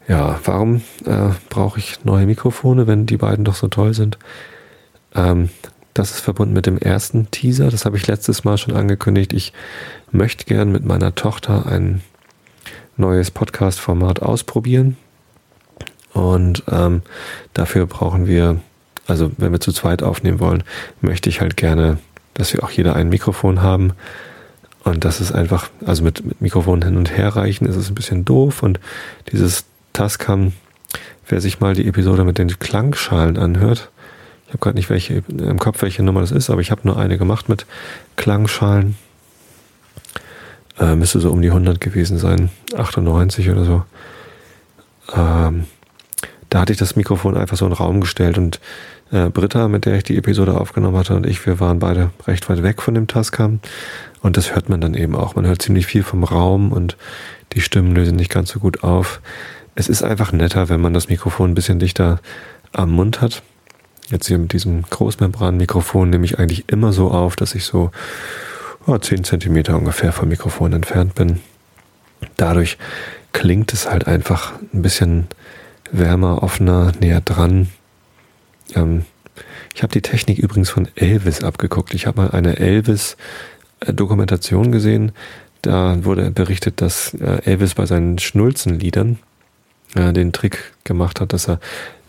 Ja, 0.08 0.38
warum 0.44 0.82
äh, 1.04 1.30
brauche 1.48 1.78
ich 1.78 2.04
neue 2.04 2.26
Mikrofone, 2.26 2.86
wenn 2.86 3.06
die 3.06 3.16
beiden 3.16 3.44
doch 3.44 3.56
so 3.56 3.68
toll 3.68 3.94
sind? 3.94 4.18
Ähm, 5.14 5.48
das 5.94 6.12
ist 6.12 6.20
verbunden 6.20 6.54
mit 6.54 6.66
dem 6.66 6.78
ersten 6.78 7.30
Teaser. 7.30 7.70
Das 7.70 7.86
habe 7.86 7.96
ich 7.96 8.06
letztes 8.06 8.44
Mal 8.44 8.58
schon 8.58 8.76
angekündigt. 8.76 9.32
Ich 9.32 9.52
möchte 10.12 10.44
gern 10.44 10.70
mit 10.70 10.84
meiner 10.84 11.14
Tochter 11.14 11.66
ein 11.66 12.02
neues 12.96 13.30
Podcast-Format 13.30 14.22
ausprobieren. 14.22 14.96
Und 16.12 16.62
ähm, 16.70 17.02
dafür 17.54 17.86
brauchen 17.86 18.26
wir 18.26 18.60
also 19.06 19.30
wenn 19.36 19.52
wir 19.52 19.60
zu 19.60 19.72
zweit 19.72 20.02
aufnehmen 20.02 20.40
wollen, 20.40 20.64
möchte 21.00 21.28
ich 21.28 21.40
halt 21.40 21.56
gerne, 21.56 21.98
dass 22.34 22.52
wir 22.52 22.64
auch 22.64 22.70
jeder 22.70 22.96
ein 22.96 23.08
Mikrofon 23.08 23.62
haben. 23.62 23.92
Und 24.84 25.04
das 25.04 25.20
ist 25.20 25.32
einfach, 25.32 25.70
also 25.84 26.04
mit, 26.04 26.24
mit 26.24 26.40
Mikrofon 26.40 26.82
hin 26.82 26.96
und 26.96 27.16
her 27.16 27.28
reichen 27.28 27.66
ist 27.66 27.76
es 27.76 27.88
ein 27.88 27.94
bisschen 27.94 28.24
doof. 28.24 28.62
Und 28.62 28.80
dieses 29.32 29.64
Tascam, 29.96 30.52
wer 31.26 31.40
sich 31.40 31.58
mal 31.60 31.74
die 31.74 31.88
Episode 31.88 32.24
mit 32.24 32.36
den 32.36 32.58
Klangschalen 32.58 33.38
anhört, 33.38 33.90
ich 34.44 34.48
habe 34.50 34.58
gerade 34.58 34.76
nicht 34.76 34.90
welche 34.90 35.22
im 35.26 35.58
Kopf, 35.58 35.80
welche 35.80 36.02
Nummer 36.02 36.20
das 36.20 36.32
ist, 36.32 36.50
aber 36.50 36.60
ich 36.60 36.70
habe 36.70 36.82
nur 36.84 36.98
eine 36.98 37.16
gemacht 37.16 37.48
mit 37.48 37.64
Klangschalen. 38.16 38.94
Äh, 40.78 40.96
müsste 40.96 41.18
so 41.20 41.32
um 41.32 41.40
die 41.40 41.48
100 41.48 41.80
gewesen 41.80 42.18
sein, 42.18 42.50
98 42.76 43.48
oder 43.48 43.64
so. 43.64 43.82
Ähm, 45.14 45.64
da 46.50 46.60
hatte 46.60 46.72
ich 46.72 46.78
das 46.78 46.94
Mikrofon 46.94 47.34
einfach 47.34 47.56
so 47.56 47.64
in 47.64 47.70
den 47.70 47.78
Raum 47.78 48.02
gestellt 48.02 48.36
und 48.36 48.60
äh, 49.12 49.30
Britta, 49.30 49.66
mit 49.68 49.86
der 49.86 49.96
ich 49.96 50.04
die 50.04 50.18
Episode 50.18 50.60
aufgenommen 50.60 50.98
hatte, 50.98 51.16
und 51.16 51.24
ich, 51.24 51.46
wir 51.46 51.58
waren 51.58 51.78
beide 51.78 52.10
recht 52.26 52.50
weit 52.50 52.62
weg 52.62 52.82
von 52.82 52.92
dem 52.92 53.06
Tascam. 53.06 53.60
Und 54.20 54.36
das 54.36 54.54
hört 54.54 54.68
man 54.68 54.82
dann 54.82 54.92
eben 54.92 55.16
auch. 55.16 55.36
Man 55.36 55.46
hört 55.46 55.62
ziemlich 55.62 55.86
viel 55.86 56.02
vom 56.02 56.22
Raum 56.22 56.70
und 56.70 56.98
die 57.54 57.62
Stimmen 57.62 57.94
lösen 57.94 58.16
nicht 58.16 58.30
ganz 58.30 58.50
so 58.50 58.60
gut 58.60 58.84
auf. 58.84 59.22
Es 59.78 59.90
ist 59.90 60.02
einfach 60.02 60.32
netter, 60.32 60.70
wenn 60.70 60.80
man 60.80 60.94
das 60.94 61.10
Mikrofon 61.10 61.50
ein 61.50 61.54
bisschen 61.54 61.78
dichter 61.78 62.18
am 62.72 62.92
Mund 62.92 63.20
hat. 63.20 63.42
Jetzt 64.08 64.26
hier 64.26 64.38
mit 64.38 64.54
diesem 64.54 64.80
Großmembran-Mikrofon 64.82 66.08
nehme 66.08 66.24
ich 66.24 66.38
eigentlich 66.38 66.70
immer 66.70 66.94
so 66.94 67.10
auf, 67.10 67.36
dass 67.36 67.54
ich 67.54 67.64
so 67.64 67.90
oh, 68.86 68.96
10 68.96 69.24
Zentimeter 69.24 69.76
ungefähr 69.76 70.12
vom 70.12 70.30
Mikrofon 70.30 70.72
entfernt 70.72 71.14
bin. 71.14 71.40
Dadurch 72.38 72.78
klingt 73.32 73.74
es 73.74 73.86
halt 73.86 74.06
einfach 74.06 74.54
ein 74.72 74.80
bisschen 74.80 75.26
wärmer, 75.92 76.42
offener, 76.42 76.92
näher 76.98 77.20
dran. 77.20 77.68
Ähm, 78.74 79.04
ich 79.74 79.82
habe 79.82 79.92
die 79.92 80.00
Technik 80.00 80.38
übrigens 80.38 80.70
von 80.70 80.88
Elvis 80.94 81.44
abgeguckt. 81.44 81.92
Ich 81.92 82.06
habe 82.06 82.22
mal 82.22 82.30
eine 82.30 82.56
Elvis-Dokumentation 82.56 84.72
gesehen. 84.72 85.12
Da 85.60 86.02
wurde 86.02 86.30
berichtet, 86.30 86.80
dass 86.80 87.12
äh, 87.12 87.42
Elvis 87.44 87.74
bei 87.74 87.84
seinen 87.84 88.18
Schnulzenliedern 88.18 89.18
äh, 89.94 90.12
den 90.12 90.32
Trick 90.32 90.72
gemacht 90.84 91.20
hat, 91.20 91.32
dass 91.32 91.48
er 91.48 91.60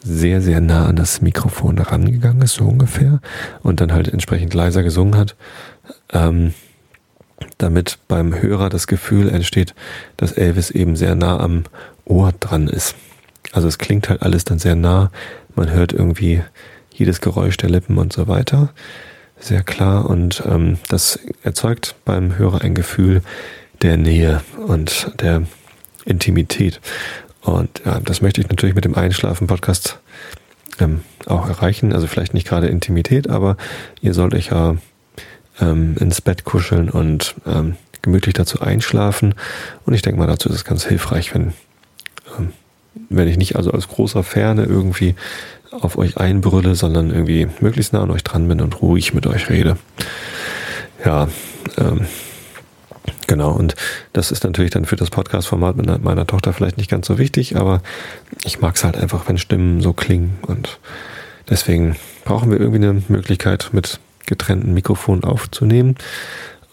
sehr, 0.03 0.41
sehr 0.41 0.62
nah 0.62 0.86
an 0.86 0.96
das 0.96 1.22
Mikrofon 1.22 1.79
rangegangen 1.79 2.41
ist, 2.41 2.53
so 2.53 2.65
ungefähr, 2.65 3.19
und 3.63 3.81
dann 3.81 3.91
halt 3.91 4.07
entsprechend 4.07 4.53
leiser 4.53 4.84
gesungen 4.84 5.17
hat, 5.17 5.36
ähm, 6.13 6.53
damit 7.57 8.00
beim 8.07 8.39
Hörer 8.41 8.69
das 8.69 8.88
Gefühl 8.88 9.29
entsteht, 9.29 9.75
dass 10.15 10.31
Elvis 10.31 10.72
eben 10.72 10.96
sehr 10.96 11.15
nah 11.15 11.39
am 11.39 11.63
Ohr 12.05 12.31
dran 12.39 12.67
ist. 12.67 12.96
Also 13.51 13.67
es 13.67 13.77
klingt 13.77 14.10
halt 14.10 14.22
alles 14.22 14.43
dann 14.43 14.60
sehr 14.60 14.75
nah. 14.75 15.12
Man 15.55 15.72
hört 15.72 15.93
irgendwie 15.93 16.43
jedes 16.93 17.22
Geräusch 17.22 17.57
der 17.57 17.69
Lippen 17.69 17.98
und 17.98 18.13
so 18.13 18.27
weiter. 18.27 18.69
Sehr 19.39 19.62
klar. 19.63 20.10
Und 20.10 20.43
ähm, 20.46 20.77
das 20.89 21.19
erzeugt 21.43 21.96
beim 22.05 22.38
Hörer 22.38 22.62
ein 22.62 22.74
Gefühl 22.74 23.22
der 23.81 23.98
Nähe 23.98 24.41
und 24.65 25.12
der 25.22 25.43
Intimität. 26.05 26.81
Und 27.47 27.81
ja, 27.85 28.01
das 28.01 28.21
möchte 28.21 28.41
ich 28.41 28.49
natürlich 28.49 28.75
mit 28.75 28.83
dem 28.83 28.95
Einschlafen-Podcast 28.95 29.99
ähm, 30.79 31.01
auch 31.25 31.47
erreichen. 31.47 31.93
Also 31.93 32.05
vielleicht 32.05 32.33
nicht 32.33 32.45
gerade 32.45 32.67
Intimität, 32.67 33.29
aber 33.29 33.55
ihr 34.01 34.13
sollt 34.13 34.33
euch 34.33 34.47
ja 34.47 34.75
ähm, 35.61 35.95
ins 35.97 36.19
Bett 36.19 36.43
kuscheln 36.43 36.89
und 36.89 37.35
ähm, 37.45 37.77
gemütlich 38.01 38.33
dazu 38.33 38.59
einschlafen. 38.59 39.33
Und 39.85 39.93
ich 39.93 40.01
denke 40.01 40.19
mal, 40.19 40.27
dazu 40.27 40.49
ist 40.49 40.55
es 40.55 40.65
ganz 40.65 40.85
hilfreich, 40.85 41.33
wenn 41.33 41.53
ähm, 42.37 42.51
wenn 43.09 43.29
ich 43.29 43.37
nicht 43.37 43.55
also 43.55 43.71
als 43.71 43.87
großer 43.87 44.23
Ferne 44.23 44.65
irgendwie 44.65 45.15
auf 45.71 45.97
euch 45.97 46.17
einbrülle, 46.17 46.75
sondern 46.75 47.11
irgendwie 47.11 47.47
möglichst 47.61 47.93
nah 47.93 48.03
an 48.03 48.11
euch 48.11 48.23
dran 48.23 48.47
bin 48.49 48.59
und 48.59 48.81
ruhig 48.81 49.13
mit 49.13 49.25
euch 49.25 49.49
rede. 49.49 49.77
Ja, 51.05 51.29
ähm, 51.77 52.07
genau. 53.27 53.51
Und 53.51 53.75
das 54.13 54.31
ist 54.31 54.43
natürlich 54.43 54.72
dann 54.72 54.86
für 54.86 54.96
das 54.96 55.10
Podcast-Format 55.10 55.75
mit 55.75 56.03
meiner 56.03 56.25
Tochter 56.25 56.53
vielleicht 56.53 56.77
nicht 56.77 56.89
ganz 56.89 57.07
so 57.07 57.17
wichtig, 57.17 57.55
aber 57.55 57.81
ich 58.43 58.60
mag 58.60 58.75
es 58.75 58.84
halt 58.84 58.98
einfach, 58.98 59.27
wenn 59.27 59.38
Stimmen 59.38 59.81
so 59.81 59.93
klingen. 59.93 60.38
Und 60.41 60.79
deswegen 61.50 61.96
brauchen 62.25 62.51
wir 62.51 62.60
irgendwie 62.60 62.86
eine 62.86 63.03
Möglichkeit, 63.07 63.69
mit 63.72 64.00
getrennten 64.25 64.74
Mikrofonen 64.74 65.24
aufzunehmen. 65.24 65.96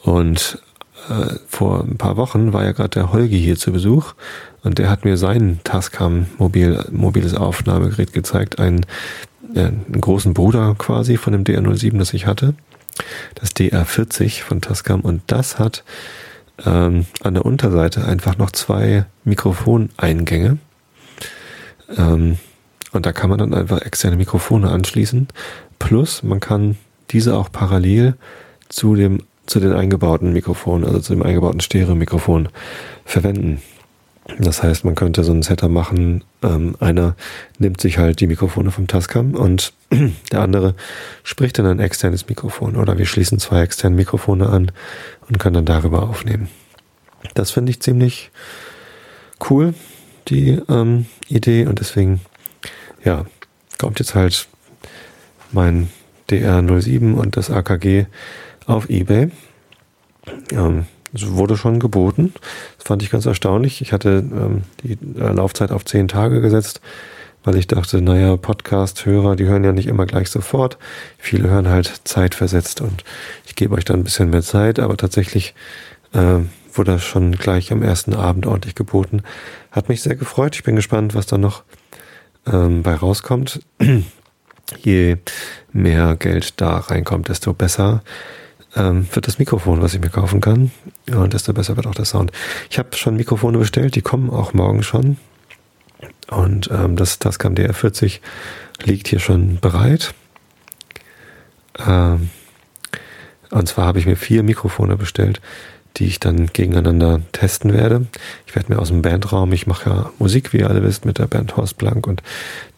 Und 0.03 0.61
äh, 1.09 1.37
vor 1.47 1.83
ein 1.83 1.97
paar 1.97 2.17
Wochen 2.17 2.53
war 2.53 2.65
ja 2.65 2.73
gerade 2.73 2.91
der 2.91 3.13
Holgi 3.13 3.39
hier 3.39 3.57
zu 3.57 3.73
Besuch 3.73 4.15
und 4.63 4.79
der 4.79 4.91
hat 4.91 5.05
mir 5.05 5.17
sein 5.17 5.61
Tascam 5.65 6.27
mobil, 6.39 6.85
mobiles 6.91 7.35
Aufnahmegerät 7.35 8.13
gezeigt, 8.13 8.59
einen, 8.59 8.87
äh, 9.55 9.67
einen 9.67 10.01
großen 10.01 10.35
Bruder 10.35 10.75
quasi 10.79 11.17
von 11.17 11.33
dem 11.33 11.45
DR07, 11.45 11.99
das 11.99 12.15
ich 12.15 12.27
hatte, 12.27 12.55
das 13.35 13.55
DR40 13.55 14.43
von 14.43 14.61
Tascam 14.61 15.01
und 15.01 15.23
das 15.27 15.59
hat 15.59 15.85
ähm, 16.65 17.07
an 17.23 17.35
der 17.35 17.45
Unterseite 17.45 18.05
einfach 18.05 18.39
noch 18.39 18.51
zwei 18.51 19.07
Mikrofoneingänge. 19.25 20.59
Ähm, 21.97 22.39
und 22.93 23.07
da 23.07 23.13
kann 23.13 23.31
man 23.31 23.39
dann 23.39 23.55
einfach 23.55 23.83
externe 23.83 24.17
Mikrofone 24.17 24.71
anschließen. 24.71 25.29
Plus 25.79 26.23
man 26.23 26.41
kann 26.41 26.77
diese 27.11 27.37
auch 27.37 27.51
parallel 27.51 28.15
zu 28.69 28.95
dem 28.95 29.23
zu 29.47 29.61
den 29.61 29.73
eingebauten 29.73 30.33
Mikrofonen, 30.33 30.87
also 30.87 31.01
zu 31.01 31.13
dem 31.13 31.23
eingebauten 31.23 31.61
Stereo-Mikrofon 31.61 32.49
verwenden. 33.05 33.61
Das 34.39 34.63
heißt, 34.63 34.85
man 34.85 34.95
könnte 34.95 35.23
so 35.23 35.33
ein 35.33 35.43
Setup 35.43 35.71
machen, 35.71 36.25
ähm, 36.43 36.77
einer 36.81 37.15
nimmt 37.59 37.81
sich 37.81 37.99
halt 37.99 38.21
die 38.21 38.27
Mikrofone 38.27 38.71
vom 38.71 38.87
Tascam 38.87 39.35
und 39.35 39.75
der 40.33 40.41
andere 40.41 40.75
spricht 41.23 41.59
in 41.59 41.67
ein 41.67 41.79
externes 41.79 42.27
Mikrofon 42.29 42.77
oder 42.77 42.97
wir 42.97 43.05
schließen 43.05 43.39
zwei 43.39 43.63
externe 43.63 43.97
Mikrofone 43.97 44.49
an 44.49 44.73
und 45.29 45.39
können 45.39 45.55
dann 45.55 45.67
darüber 45.67 46.05
aufnehmen. 46.05 46.49
Das 47.35 47.51
finde 47.51 47.71
ich 47.71 47.81
ziemlich 47.81 48.31
cool, 49.51 49.75
die 50.29 50.61
ähm, 50.71 51.07
Idee 51.29 51.67
und 51.67 51.81
deswegen, 51.81 52.21
ja, 53.05 53.27
kommt 53.79 53.99
jetzt 53.99 54.15
halt 54.15 54.49
mein 55.53 55.91
DR07 56.31 57.13
und 57.13 57.37
das 57.37 57.51
AKG 57.51 58.07
auf 58.67 58.89
Ebay. 58.89 59.31
Ähm, 60.53 60.87
wurde 61.23 61.57
schon 61.57 61.81
geboten. 61.81 62.35
Das 62.79 62.87
fand 62.87 63.03
ich 63.03 63.11
ganz 63.11 63.27
erstaunlich. 63.27 63.81
Ich 63.81 63.93
hatte 63.93 64.25
ähm, 64.31 64.63
die 64.83 64.93
äh, 65.19 65.33
Laufzeit 65.33 65.71
auf 65.71 65.85
zehn 65.85 66.09
Tage 66.09 66.41
gesetzt, 66.41 66.81
weil 67.45 67.57
ich 67.57 67.67
dachte, 67.67 68.01
naja, 68.01 68.37
Podcast-Hörer, 68.37 69.37
die 69.37 69.47
hören 69.47 69.65
ja 69.65 69.73
nicht 69.73 69.87
immer 69.87 70.07
gleich 70.07 70.31
sofort. 70.31 70.79
Viele 71.19 71.49
hören 71.49 71.69
halt 71.69 72.03
zeitversetzt 72.05 72.81
und 72.81 73.05
ich 73.47 73.55
gebe 73.55 73.75
euch 73.75 73.85
dann 73.85 74.01
ein 74.01 74.05
bisschen 74.05 74.31
mehr 74.31 74.43
Zeit, 74.43 74.79
aber 74.79 74.97
tatsächlich 74.97 75.55
äh, 76.13 76.41
wurde 76.73 76.93
das 76.93 77.05
schon 77.05 77.33
gleich 77.33 77.71
am 77.71 77.83
ersten 77.83 78.15
Abend 78.15 78.47
ordentlich 78.47 78.75
geboten. 78.75 79.23
Hat 79.71 79.89
mich 79.89 80.03
sehr 80.03 80.17
gefreut. 80.17 80.57
Ich 80.57 80.65
bin 80.65 80.77
gespannt, 80.77 81.15
was 81.15 81.27
da 81.27 81.39
noch 81.39 81.63
ähm, 82.47 82.83
bei 82.83 82.95
rauskommt. 82.95 83.61
Je 84.83 85.19
mehr 85.73 86.17
Geld 86.17 86.61
da 86.61 86.79
reinkommt, 86.79 87.29
desto 87.29 87.53
besser 87.53 88.03
ähm, 88.77 89.07
wird 89.13 89.27
das 89.27 89.39
Mikrofon, 89.39 89.83
was 89.83 89.95
ich 89.95 90.01
mir 90.01 90.11
kaufen 90.11 90.41
kann. 90.41 90.71
Und 91.11 91.33
desto 91.33 91.53
besser 91.53 91.77
wird 91.77 91.87
auch 91.87 91.95
der 91.95 92.05
Sound. 92.05 92.33
Ich 92.71 92.79
habe 92.79 92.97
schon 92.97 93.17
Mikrofone 93.17 93.59
bestellt, 93.59 93.95
die 93.95 94.03
kommen 94.03 94.31
auch 94.31 94.53
morgen 94.53 94.83
schon. 94.83 95.17
Und 96.31 96.71
ähm, 96.73 96.97
das 96.97 97.19
Tascam 97.19 97.55
DR40 97.55 98.21
liegt 98.83 99.09
hier 99.09 99.21
schon 99.21 99.59
bereit. 99.61 100.15
Ähm, 101.87 102.31
und 103.51 103.69
zwar 103.69 103.87
habe 103.87 103.99
ich 103.99 104.07
mir 104.07 104.17
vier 104.17 104.43
Mikrofone 104.43 104.97
bestellt, 104.97 105.41
die 105.97 106.07
ich 106.07 106.19
dann 106.19 106.49
gegeneinander 106.53 107.21
testen 107.33 107.73
werde. 107.73 108.07
Ich 108.47 108.57
werde 108.57 108.73
mir 108.73 108.81
aus 108.81 108.89
dem 108.89 109.03
Bandraum, 109.03 109.53
ich 109.53 109.67
mache 109.67 109.91
ja 109.91 110.11
Musik, 110.19 110.53
wie 110.53 110.59
ihr 110.59 110.69
alle 110.69 110.83
wisst, 110.83 111.05
mit 111.05 111.19
der 111.19 111.27
Band 111.27 111.57
Horst 111.57 111.79
Blank 111.79 112.07
und 112.07 112.23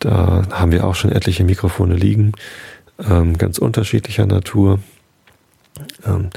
da 0.01 0.43
haben 0.51 0.73
wir 0.73 0.87
auch 0.87 0.95
schon 0.95 1.13
etliche 1.13 1.45
Mikrofone 1.45 1.95
liegen, 1.95 2.33
ähm, 3.09 3.39
ganz 3.39 3.59
unterschiedlicher 3.59 4.27
Natur. 4.27 4.81
Ähm, 6.05 6.31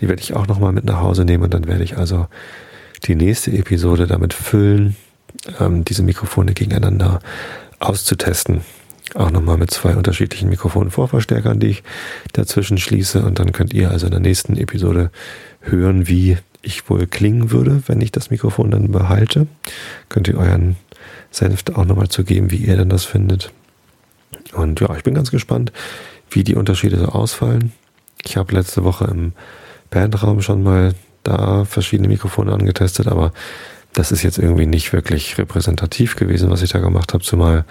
die 0.00 0.08
werde 0.08 0.22
ich 0.22 0.34
auch 0.34 0.46
nochmal 0.46 0.72
mit 0.72 0.84
nach 0.84 1.00
Hause 1.00 1.24
nehmen 1.24 1.44
und 1.44 1.54
dann 1.54 1.66
werde 1.66 1.84
ich 1.84 1.96
also 1.96 2.26
die 3.04 3.14
nächste 3.14 3.52
Episode 3.52 4.06
damit 4.06 4.32
füllen, 4.32 4.96
ähm, 5.60 5.84
diese 5.84 6.02
Mikrofone 6.02 6.54
gegeneinander 6.54 7.20
auszutesten. 7.78 8.62
Auch 9.14 9.30
nochmal 9.30 9.58
mit 9.58 9.70
zwei 9.70 9.94
unterschiedlichen 9.94 10.48
Mikrofonvorverstärkern, 10.48 11.60
die 11.60 11.68
ich 11.68 11.82
dazwischen 12.32 12.78
schließe. 12.78 13.22
Und 13.22 13.38
dann 13.38 13.52
könnt 13.52 13.72
ihr 13.72 13.90
also 13.90 14.06
in 14.06 14.12
der 14.12 14.20
nächsten 14.20 14.56
Episode 14.56 15.10
hören, 15.60 16.08
wie 16.08 16.38
ich 16.62 16.88
wohl 16.88 17.06
klingen 17.06 17.50
würde, 17.50 17.82
wenn 17.86 18.00
ich 18.00 18.10
das 18.10 18.30
Mikrofon 18.30 18.70
dann 18.70 18.90
behalte. 18.90 19.46
Könnt 20.08 20.26
ihr 20.26 20.38
euren 20.38 20.76
Senf 21.30 21.62
auch 21.74 21.84
nochmal 21.84 22.08
zu 22.08 22.24
geben, 22.24 22.50
wie 22.50 22.56
ihr 22.56 22.76
denn 22.76 22.88
das 22.88 23.04
findet. 23.04 23.52
Und 24.52 24.80
ja, 24.80 24.94
ich 24.96 25.04
bin 25.04 25.14
ganz 25.14 25.30
gespannt, 25.30 25.72
wie 26.30 26.42
die 26.42 26.54
Unterschiede 26.54 26.98
so 26.98 27.06
ausfallen. 27.06 27.72
Ich 28.24 28.36
habe 28.36 28.54
letzte 28.54 28.84
Woche 28.84 29.04
im 29.04 29.32
Bandraum 29.90 30.42
schon 30.42 30.62
mal 30.62 30.94
da 31.22 31.64
verschiedene 31.64 32.08
Mikrofone 32.08 32.52
angetestet, 32.52 33.06
aber 33.06 33.32
das 33.92 34.10
ist 34.10 34.22
jetzt 34.22 34.38
irgendwie 34.38 34.66
nicht 34.66 34.92
wirklich 34.92 35.38
repräsentativ 35.38 36.16
gewesen, 36.16 36.50
was 36.50 36.62
ich 36.62 36.70
da 36.70 36.80
gemacht 36.80 37.14
habe, 37.14 37.22
zumal 37.22 37.64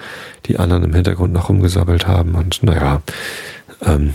die 0.45 0.57
anderen 0.57 0.83
im 0.83 0.93
Hintergrund 0.93 1.33
noch 1.33 1.49
rumgesabbelt 1.49 2.07
haben. 2.07 2.35
Und 2.35 2.63
naja, 2.63 3.01
ähm, 3.85 4.13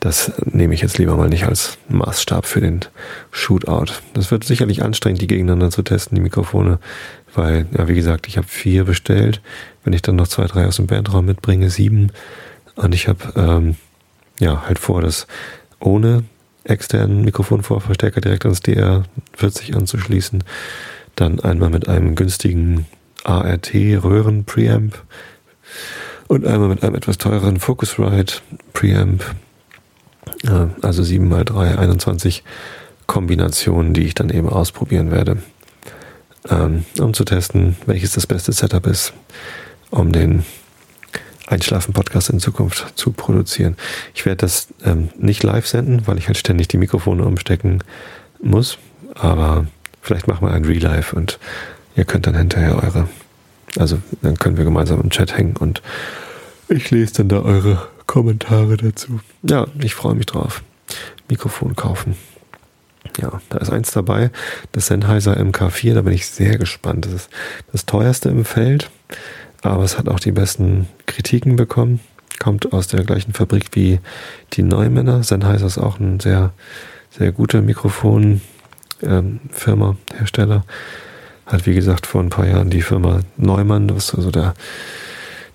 das 0.00 0.32
nehme 0.46 0.74
ich 0.74 0.80
jetzt 0.80 0.98
lieber 0.98 1.16
mal 1.16 1.28
nicht 1.28 1.44
als 1.44 1.78
Maßstab 1.88 2.46
für 2.46 2.60
den 2.60 2.80
Shootout. 3.30 3.92
Das 4.14 4.30
wird 4.30 4.42
sicherlich 4.42 4.82
anstrengend, 4.82 5.20
die 5.20 5.28
gegeneinander 5.28 5.70
zu 5.70 5.82
testen, 5.82 6.16
die 6.16 6.22
Mikrofone, 6.22 6.80
weil, 7.34 7.66
ja, 7.76 7.86
wie 7.86 7.94
gesagt, 7.94 8.26
ich 8.26 8.36
habe 8.36 8.48
vier 8.48 8.84
bestellt. 8.84 9.40
Wenn 9.84 9.92
ich 9.92 10.02
dann 10.02 10.16
noch 10.16 10.28
zwei, 10.28 10.46
drei 10.46 10.66
aus 10.66 10.76
dem 10.76 10.86
Bandraum 10.86 11.26
mitbringe, 11.26 11.70
sieben. 11.70 12.10
Und 12.74 12.94
ich 12.94 13.06
habe 13.06 13.32
ähm, 13.36 13.76
ja, 14.38 14.66
halt 14.66 14.78
vor, 14.78 15.02
das 15.02 15.26
ohne 15.80 16.24
externen 16.64 17.24
Mikrofonvorverstärker 17.24 18.20
direkt 18.20 18.44
ans 18.44 18.60
DR40 18.60 19.74
anzuschließen. 19.74 20.44
Dann 21.16 21.40
einmal 21.40 21.70
mit 21.70 21.88
einem 21.88 22.14
günstigen 22.14 22.86
ART-Röhren-Preamp 23.24 24.96
und 26.28 26.46
einmal 26.46 26.68
mit 26.68 26.82
einem 26.82 26.94
etwas 26.94 27.18
teureren 27.18 27.58
Focusrite 27.60 28.40
Preamp. 28.72 29.24
Also 30.80 31.02
7x3, 31.02 31.76
21 31.76 32.42
Kombinationen, 33.06 33.92
die 33.94 34.04
ich 34.04 34.14
dann 34.14 34.30
eben 34.30 34.48
ausprobieren 34.48 35.10
werde, 35.10 35.38
ähm, 36.48 36.84
um 36.98 37.14
zu 37.14 37.24
testen, 37.24 37.76
welches 37.86 38.12
das 38.12 38.26
beste 38.26 38.52
Setup 38.52 38.86
ist, 38.86 39.12
um 39.90 40.12
den 40.12 40.44
Einschlafen-Podcast 41.46 42.30
in 42.30 42.40
Zukunft 42.40 42.92
zu 42.94 43.12
produzieren. 43.12 43.76
Ich 44.14 44.24
werde 44.24 44.38
das 44.38 44.68
ähm, 44.84 45.10
nicht 45.18 45.42
live 45.42 45.66
senden, 45.66 46.06
weil 46.06 46.18
ich 46.18 46.28
halt 46.28 46.38
ständig 46.38 46.68
die 46.68 46.78
Mikrofone 46.78 47.24
umstecken 47.24 47.82
muss. 48.40 48.78
Aber 49.14 49.66
vielleicht 50.00 50.28
machen 50.28 50.46
wir 50.46 50.52
ein 50.52 50.64
Relive 50.64 51.14
und 51.14 51.38
ihr 51.96 52.04
könnt 52.04 52.26
dann 52.26 52.36
hinterher 52.36 52.82
eure, 52.82 53.08
also 53.78 53.98
dann 54.22 54.36
können 54.38 54.56
wir 54.56 54.64
gemeinsam 54.64 55.00
im 55.00 55.10
Chat 55.10 55.36
hängen 55.36 55.56
und 55.56 55.82
ich 56.68 56.90
lese 56.90 57.14
dann 57.14 57.28
da 57.28 57.40
eure 57.42 57.88
Kommentare 58.06 58.76
dazu. 58.76 59.20
Ja, 59.42 59.66
ich 59.80 59.94
freue 59.94 60.14
mich 60.14 60.26
drauf. 60.26 60.62
Mikrofon 61.28 61.76
kaufen. 61.76 62.16
Ja, 63.20 63.40
da 63.50 63.58
ist 63.58 63.70
eins 63.70 63.90
dabei, 63.90 64.30
das 64.72 64.86
Sennheiser 64.86 65.36
MK4, 65.36 65.94
da 65.94 66.02
bin 66.02 66.14
ich 66.14 66.26
sehr 66.26 66.56
gespannt. 66.56 67.04
Das 67.04 67.12
ist 67.12 67.30
das 67.72 67.84
teuerste 67.84 68.30
im 68.30 68.44
Feld 68.44 68.90
aber 69.62 69.84
es 69.84 69.96
hat 69.96 70.08
auch 70.08 70.20
die 70.20 70.32
besten 70.32 70.88
Kritiken 71.06 71.56
bekommen. 71.56 72.00
Kommt 72.38 72.72
aus 72.72 72.88
der 72.88 73.04
gleichen 73.04 73.32
Fabrik 73.32 73.66
wie 73.72 74.00
die 74.54 74.62
Neumänner. 74.62 75.22
Sennheiser 75.22 75.66
ist 75.66 75.78
auch 75.78 76.00
ein 76.00 76.18
sehr, 76.18 76.52
sehr 77.10 77.30
guter 77.30 77.62
Mikrofonfirma, 77.62 78.40
ähm, 79.02 79.96
Hersteller. 80.16 80.64
Hat 81.46 81.66
wie 81.66 81.74
gesagt 81.74 82.06
vor 82.06 82.20
ein 82.20 82.30
paar 82.30 82.46
Jahren 82.46 82.70
die 82.70 82.82
Firma 82.82 83.20
Neumann, 83.36 83.94
was 83.94 84.14
also 84.14 84.30
der, 84.30 84.54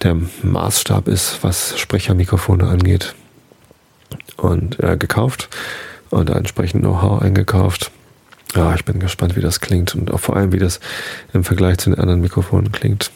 der 0.03 0.15
Maßstab 0.43 1.07
ist, 1.07 1.43
was 1.43 1.77
Sprechermikrofone 1.77 2.67
angeht, 2.67 3.15
und 4.37 4.79
äh, 4.81 4.95
gekauft 4.97 5.49
und 6.09 6.29
entsprechend 6.29 6.81
Know-how 6.81 7.21
eingekauft. 7.21 7.91
Ja, 8.55 8.73
ich 8.75 8.85
bin 8.85 8.99
gespannt, 8.99 9.35
wie 9.35 9.41
das 9.41 9.59
klingt 9.59 9.93
und 9.95 10.11
auch 10.11 10.19
vor 10.19 10.37
allem, 10.37 10.53
wie 10.53 10.59
das 10.59 10.79
im 11.33 11.43
Vergleich 11.43 11.79
zu 11.79 11.89
den 11.89 11.99
anderen 11.99 12.21
Mikrofonen 12.21 12.71
klingt. 12.71 13.11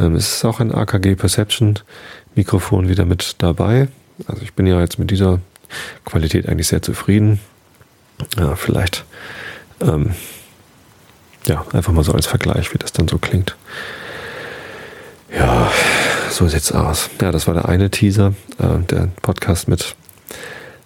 Ähm, 0.00 0.14
es 0.14 0.36
ist 0.36 0.44
auch 0.44 0.60
ein 0.60 0.74
AKG 0.74 1.14
Perception 1.14 1.78
Mikrofon 2.34 2.88
wieder 2.88 3.04
mit 3.04 3.36
dabei. 3.38 3.88
Also 4.26 4.42
ich 4.42 4.54
bin 4.54 4.66
ja 4.66 4.80
jetzt 4.80 4.98
mit 4.98 5.10
dieser 5.10 5.40
Qualität 6.04 6.48
eigentlich 6.48 6.68
sehr 6.68 6.82
zufrieden. 6.82 7.40
Ja, 8.38 8.54
vielleicht 8.56 9.04
ähm, 9.80 10.14
ja, 11.46 11.64
einfach 11.72 11.92
mal 11.92 12.04
so 12.04 12.12
als 12.12 12.26
Vergleich, 12.26 12.72
wie 12.72 12.78
das 12.78 12.92
dann 12.92 13.08
so 13.08 13.18
klingt. 13.18 13.56
Ja, 15.36 15.70
so 16.30 16.48
sieht's 16.48 16.72
aus. 16.72 17.08
Ja, 17.20 17.30
das 17.30 17.46
war 17.46 17.54
der 17.54 17.68
eine 17.68 17.90
Teaser, 17.90 18.34
äh, 18.58 18.78
der 18.90 19.08
Podcast 19.22 19.68
mit 19.68 19.94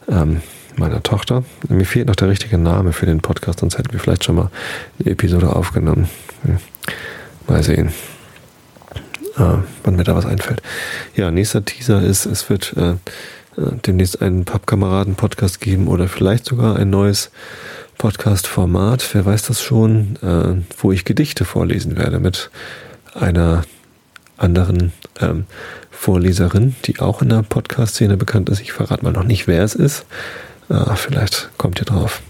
ähm, 0.09 0.43
meiner 0.77 1.03
Tochter. 1.03 1.45
Mir 1.69 1.87
fehlt 1.87 2.09
noch 2.09 2.17
der 2.17 2.29
richtige 2.29 2.59
Name 2.59 2.93
für 2.93 3.07
den 3.07 3.21
Podcast, 3.21 3.61
sonst 3.61 3.79
hätten 3.79 3.93
wir 3.93 4.01
vielleicht 4.01 4.25
schon 4.25 4.37
mal 4.37 4.51
eine 5.01 5.11
Episode 5.11 5.55
aufgenommen. 5.55 6.09
Hm. 6.43 6.59
Mal 7.47 7.63
sehen 7.63 7.93
äh, 9.39 9.59
wann 9.83 9.97
mir 9.97 10.05
da 10.05 10.15
was 10.15 10.27
einfällt. 10.27 10.63
Ja, 11.15 11.31
nächster 11.31 11.65
Teaser 11.65 12.03
ist, 12.03 12.27
es 12.27 12.49
wird 12.51 12.75
äh, 12.77 12.93
äh, 12.93 12.97
demnächst 13.87 14.23
einen 14.23 14.45
Pappkameraden-Podcast 14.45 15.61
geben 15.61 15.89
oder 15.89 16.09
vielleicht 16.09 16.47
sogar 16.47 16.77
ein 16.77 16.91
neues 16.91 17.31
Podcast-Format, 17.99 19.09
wer 19.13 19.25
weiß 19.25 19.45
das 19.45 19.63
schon, 19.63 20.17
äh, 20.23 20.63
wo 20.79 20.93
ich 20.93 21.05
Gedichte 21.05 21.45
vorlesen 21.45 21.97
werde 21.97 22.19
mit 22.19 22.51
einer 23.15 23.65
anderen 24.37 24.93
ähm, 25.21 25.47
Vorleserin, 25.91 26.75
die 26.85 26.99
auch 26.99 27.23
in 27.23 27.29
der 27.29 27.43
Podcast-Szene 27.43 28.17
bekannt 28.17 28.49
ist. 28.49 28.61
Ich 28.61 28.73
verrate 28.73 29.05
mal 29.05 29.13
noch 29.13 29.25
nicht, 29.25 29.47
wer 29.47 29.63
es 29.63 29.75
ist. 29.75 30.07
Äh, 30.69 30.97
vielleicht 30.97 31.51
kommt 31.57 31.81
ihr 31.81 31.85
drauf. 31.85 32.21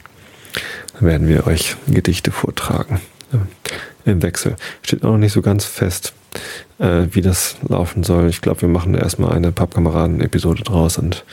Dann 0.93 1.09
werden 1.09 1.29
wir 1.29 1.47
euch 1.47 1.77
Gedichte 1.87 2.31
vortragen. 2.31 3.01
Äh, 3.33 4.11
Im 4.11 4.23
Wechsel. 4.23 4.57
Steht 4.83 5.03
auch 5.03 5.12
noch 5.12 5.19
nicht 5.19 5.33
so 5.33 5.40
ganz 5.40 5.64
fest 5.64 6.12
äh, 6.79 7.07
wie 7.11 7.20
das 7.20 7.57
laufen 7.68 8.03
soll. 8.03 8.29
Ich 8.29 8.40
glaube, 8.40 8.62
wir 8.62 8.68
machen 8.68 8.94
erstmal 8.94 9.33
eine 9.33 9.53
Pappkameraden-Episode 9.53 10.62
draus 10.62 10.99
und 10.99 11.25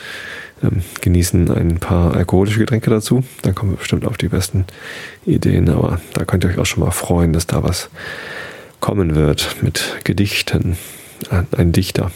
ähm, 0.62 0.82
genießen 1.00 1.50
ein 1.50 1.78
paar 1.78 2.14
alkoholische 2.14 2.58
Getränke 2.58 2.90
dazu. 2.90 3.24
Dann 3.42 3.54
kommen 3.54 3.72
wir 3.72 3.78
bestimmt 3.78 4.06
auf 4.06 4.16
die 4.16 4.28
besten 4.28 4.64
Ideen, 5.26 5.68
aber 5.68 6.00
da 6.14 6.24
könnt 6.24 6.44
ihr 6.44 6.50
euch 6.50 6.58
auch 6.58 6.66
schon 6.66 6.84
mal 6.84 6.90
freuen, 6.90 7.32
dass 7.32 7.46
da 7.46 7.62
was 7.62 7.90
kommen 8.80 9.14
wird 9.14 9.56
mit 9.62 9.96
Gedichten. 10.04 10.76
Ein 11.56 11.72
Dichter. 11.72 12.10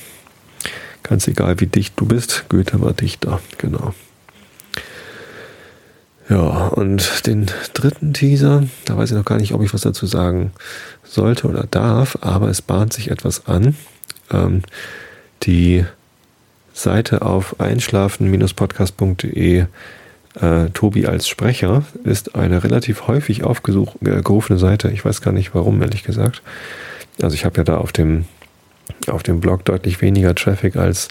Ganz 1.02 1.28
egal, 1.28 1.60
wie 1.60 1.66
dicht 1.66 1.94
du 1.96 2.06
bist, 2.06 2.46
Goethe 2.48 2.80
war 2.80 2.92
Dichter, 2.92 3.40
genau. 3.58 3.94
Ja, 6.28 6.66
und 6.68 7.26
den 7.26 7.46
dritten 7.72 8.12
Teaser, 8.12 8.64
da 8.84 8.96
weiß 8.96 9.10
ich 9.10 9.16
noch 9.16 9.24
gar 9.24 9.38
nicht, 9.38 9.54
ob 9.54 9.62
ich 9.62 9.72
was 9.72 9.80
dazu 9.82 10.06
sagen 10.06 10.50
sollte 11.04 11.46
oder 11.46 11.68
darf, 11.70 12.18
aber 12.20 12.48
es 12.48 12.62
bahnt 12.62 12.92
sich 12.92 13.12
etwas 13.12 13.46
an. 13.46 13.76
Ähm, 14.32 14.62
die 15.44 15.84
Seite 16.72 17.22
auf 17.22 17.60
einschlafen-podcast.de 17.60 19.66
äh, 20.40 20.66
Tobi 20.74 21.06
als 21.06 21.28
Sprecher 21.28 21.84
ist 22.04 22.34
eine 22.34 22.64
relativ 22.64 23.06
häufig 23.06 23.44
aufgerufene 23.44 24.58
Seite. 24.58 24.90
Ich 24.90 25.04
weiß 25.04 25.20
gar 25.22 25.30
nicht 25.32 25.54
warum, 25.54 25.80
ehrlich 25.80 26.02
gesagt. 26.02 26.42
Also 27.22 27.34
ich 27.34 27.44
habe 27.44 27.58
ja 27.58 27.64
da 27.64 27.76
auf 27.78 27.92
dem, 27.92 28.24
auf 29.06 29.22
dem 29.22 29.38
Blog 29.40 29.64
deutlich 29.64 30.02
weniger 30.02 30.34
Traffic 30.34 30.74
als 30.76 31.08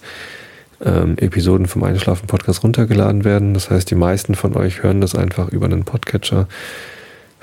ähm, 0.83 1.17
Episoden 1.17 1.67
vom 1.67 1.83
Einschlafen-Podcast 1.83 2.63
runtergeladen 2.63 3.23
werden. 3.23 3.53
Das 3.53 3.69
heißt, 3.69 3.89
die 3.89 3.95
meisten 3.95 4.35
von 4.35 4.55
euch 4.55 4.83
hören 4.83 5.01
das 5.01 5.15
einfach 5.15 5.49
über 5.49 5.65
einen 5.65 5.85
Podcatcher, 5.85 6.47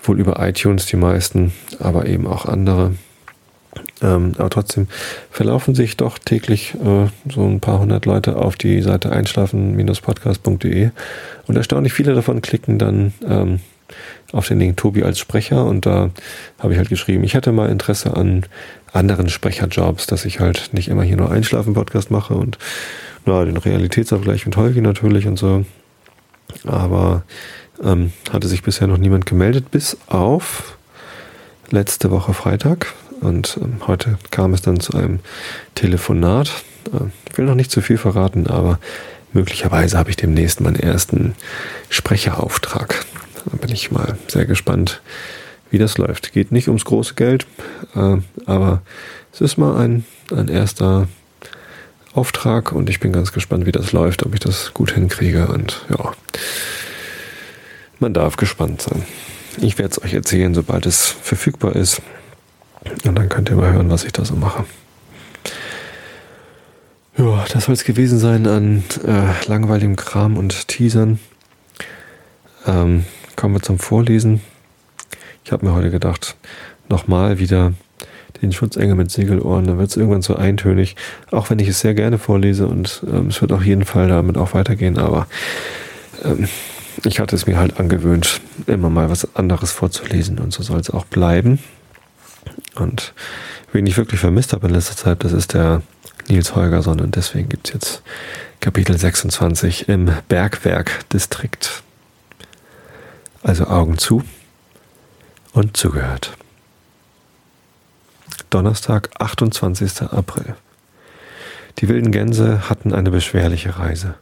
wohl 0.03 0.19
über 0.19 0.47
iTunes 0.47 0.87
die 0.87 0.97
meisten, 0.97 1.53
aber 1.79 2.07
eben 2.07 2.27
auch 2.27 2.47
andere. 2.47 2.93
Ähm, 4.03 4.33
aber 4.37 4.51
trotzdem 4.51 4.89
verlaufen 5.31 5.75
sich 5.75 5.97
doch 5.97 6.19
täglich 6.19 6.75
äh, 6.75 7.07
so 7.33 7.47
ein 7.47 7.61
paar 7.61 7.79
hundert 7.79 8.05
Leute 8.05 8.37
auf 8.37 8.57
die 8.57 8.83
Seite 8.83 9.11
einschlafen-podcast.de 9.13 10.91
und 11.47 11.57
erstaunlich 11.57 11.93
viele 11.93 12.15
davon 12.15 12.43
klicken 12.43 12.79
dann 12.79 13.15
ähm, 13.27 13.61
auf 14.33 14.49
den 14.49 14.59
Link 14.59 14.77
Tobi 14.77 15.03
als 15.03 15.19
Sprecher 15.19 15.65
und 15.65 15.87
da 15.87 16.11
habe 16.59 16.73
ich 16.73 16.79
halt 16.79 16.89
geschrieben, 16.89 17.25
ich 17.25 17.35
hätte 17.35 17.53
mal 17.53 17.69
Interesse 17.69 18.17
an 18.17 18.47
anderen 18.93 19.29
Sprecherjobs, 19.29 20.07
dass 20.07 20.25
ich 20.25 20.41
halt 20.41 20.71
nicht 20.73 20.89
immer 20.89 21.03
hier 21.03 21.17
nur 21.17 21.31
Einschlafen-Podcast 21.31 22.11
mache 22.11 22.35
und 22.35 22.59
na, 23.25 23.45
den 23.45 23.57
Realitätsabgleich 23.57 24.47
mit 24.47 24.57
Holgi 24.57 24.81
natürlich 24.81 25.27
und 25.27 25.39
so. 25.39 25.65
Aber 26.67 27.23
ähm, 27.83 28.13
hatte 28.33 28.49
sich 28.49 28.63
bisher 28.63 28.87
noch 28.87 28.99
niemand 28.99 29.27
gemeldet, 29.27 29.71
bis 29.71 29.97
auf 30.09 30.77
letzte 31.71 32.11
Woche 32.11 32.35
Freitag. 32.35 32.93
Und 33.21 33.59
ähm, 33.63 33.87
heute 33.87 34.19
kam 34.31 34.53
es 34.53 34.63
dann 34.63 34.81
zu 34.81 34.97
einem 34.97 35.21
Telefonat. 35.75 36.53
Äh, 36.93 37.07
ich 37.31 37.39
will 37.39 37.47
noch 37.47 37.55
nicht 37.55 37.71
zu 37.71 37.81
viel 37.81 37.99
verraten, 37.99 38.47
aber 38.47 38.79
möglicherweise 39.33 39.97
habe 39.97 40.11
ich 40.11 40.17
demnächst 40.17 40.61
meinen 40.61 40.77
ersten 40.77 41.35
Sprecherauftrag. 41.89 43.07
Da 43.45 43.57
bin 43.57 43.71
ich 43.71 43.91
mal 43.91 44.17
sehr 44.29 44.47
gespannt, 44.47 45.01
wie 45.71 45.79
das 45.79 45.99
läuft. 45.99 46.33
Geht 46.33 46.53
nicht 46.53 46.69
ums 46.69 46.85
große 46.85 47.15
Geld, 47.15 47.47
äh, 47.95 48.17
aber 48.47 48.83
es 49.33 49.41
ist 49.41 49.57
mal 49.57 49.77
ein, 49.77 50.05
ein 50.31 50.49
erster 50.49 51.09
Auftrag 52.15 52.73
und 52.73 52.91
ich 52.91 53.01
bin 53.01 53.13
ganz 53.13 53.33
gespannt, 53.33 53.65
wie 53.67 53.73
das 53.73 53.93
läuft, 53.93 54.25
ob 54.25 54.35
ich 54.35 54.41
das 54.41 54.75
gut 54.75 54.93
hinkriege 54.93 55.49
und 55.49 55.85
ja, 55.89 56.13
man 58.01 58.13
darf 58.13 58.37
gespannt 58.37 58.83
sein. 58.83 59.03
Ich 59.59 59.79
werde 59.79 59.93
es 59.93 60.03
euch 60.03 60.13
erzählen, 60.13 60.55
sobald 60.55 60.87
es 60.87 61.07
verfügbar 61.07 61.75
ist 61.75 62.03
und 63.05 63.17
dann 63.17 63.29
könnt 63.29 63.49
ihr 63.49 63.57
mal 63.57 63.73
hören, 63.73 63.91
was 63.91 64.05
ich 64.05 64.13
da 64.13 64.25
so 64.25 64.35
mache. 64.35 64.65
Ja, 67.17 67.45
das 67.53 67.65
soll 67.65 67.75
es 67.75 67.85
gewesen 67.85 68.19
sein 68.19 68.47
an 68.47 68.85
äh, 69.07 69.47
langweiligem 69.47 69.97
Kram 69.97 70.37
und 70.37 70.69
Teasern. 70.69 71.19
Ähm, 72.67 73.05
kommen 73.37 73.55
wir 73.55 73.63
zum 73.63 73.79
Vorlesen. 73.79 74.41
Ich 75.45 75.53
habe 75.53 75.67
mir 75.67 75.75
heute 75.75 75.91
gedacht, 75.91 76.37
nochmal 76.89 77.39
wieder 77.39 77.73
den 78.41 78.53
Schutzengel 78.53 78.95
mit 78.95 79.11
Segelohren, 79.11 79.67
dann 79.67 79.79
wird 79.79 79.91
es 79.91 79.97
irgendwann 79.97 80.23
so 80.23 80.37
eintönig, 80.37 80.97
auch 81.31 81.51
wenn 81.51 81.59
ich 81.59 81.69
es 81.69 81.81
sehr 81.81 81.95
gerne 81.95 82.19
vorlese 82.19 82.67
und 82.67 83.03
ähm, 83.07 83.29
es 83.29 83.41
wird 83.41 83.53
auf 83.53 83.65
jeden 83.65 83.85
Fall 83.85 84.09
damit 84.09 84.37
auch 84.37 84.55
weitergehen, 84.55 84.99
aber 84.99 85.27
ähm, 86.25 86.49
ich 87.05 87.21
hatte 87.21 87.37
es 87.37 87.47
mir 87.47 87.59
halt 87.59 87.79
angewöhnt, 87.79 88.41
immer 88.67 88.91
mal 88.91 89.11
was 89.11 89.35
anderes 89.35 89.73
vorzulesen 89.73 90.39
und 90.39 90.53
so 90.53 90.63
soll 90.63 90.81
es 90.81 90.91
auch 90.91 91.05
bleiben. 91.05 91.59
Und 92.75 93.15
wen 93.73 93.87
ich 93.87 93.97
wirklich 93.97 94.21
vermisst 94.21 94.53
habe 94.53 94.67
in 94.67 94.75
letzter 94.75 94.97
Zeit, 94.97 95.25
das 95.25 95.33
ist 95.33 95.55
der 95.55 95.83
Nils 96.29 96.55
Holgersson 96.55 97.01
und 97.01 97.17
deswegen 97.17 97.49
gibt 97.49 97.69
es 97.69 97.75
jetzt 97.75 98.03
Kapitel 98.61 98.97
26 98.97 99.89
im 99.89 100.11
Bergwerk-Distrikt. 100.29 101.82
Also 103.43 103.67
Augen 103.67 103.99
zu 103.99 104.23
und 105.53 105.77
zugehört. 105.77 106.37
Donnerstag, 108.51 109.11
28. 109.19 110.03
April. 110.03 110.55
Die 111.79 111.89
wilden 111.89 112.13
Gänse 112.13 112.69
hatten 112.69 112.95
eine 112.95 113.11
beschwerliche 113.11 113.79
Reise. 113.79 114.15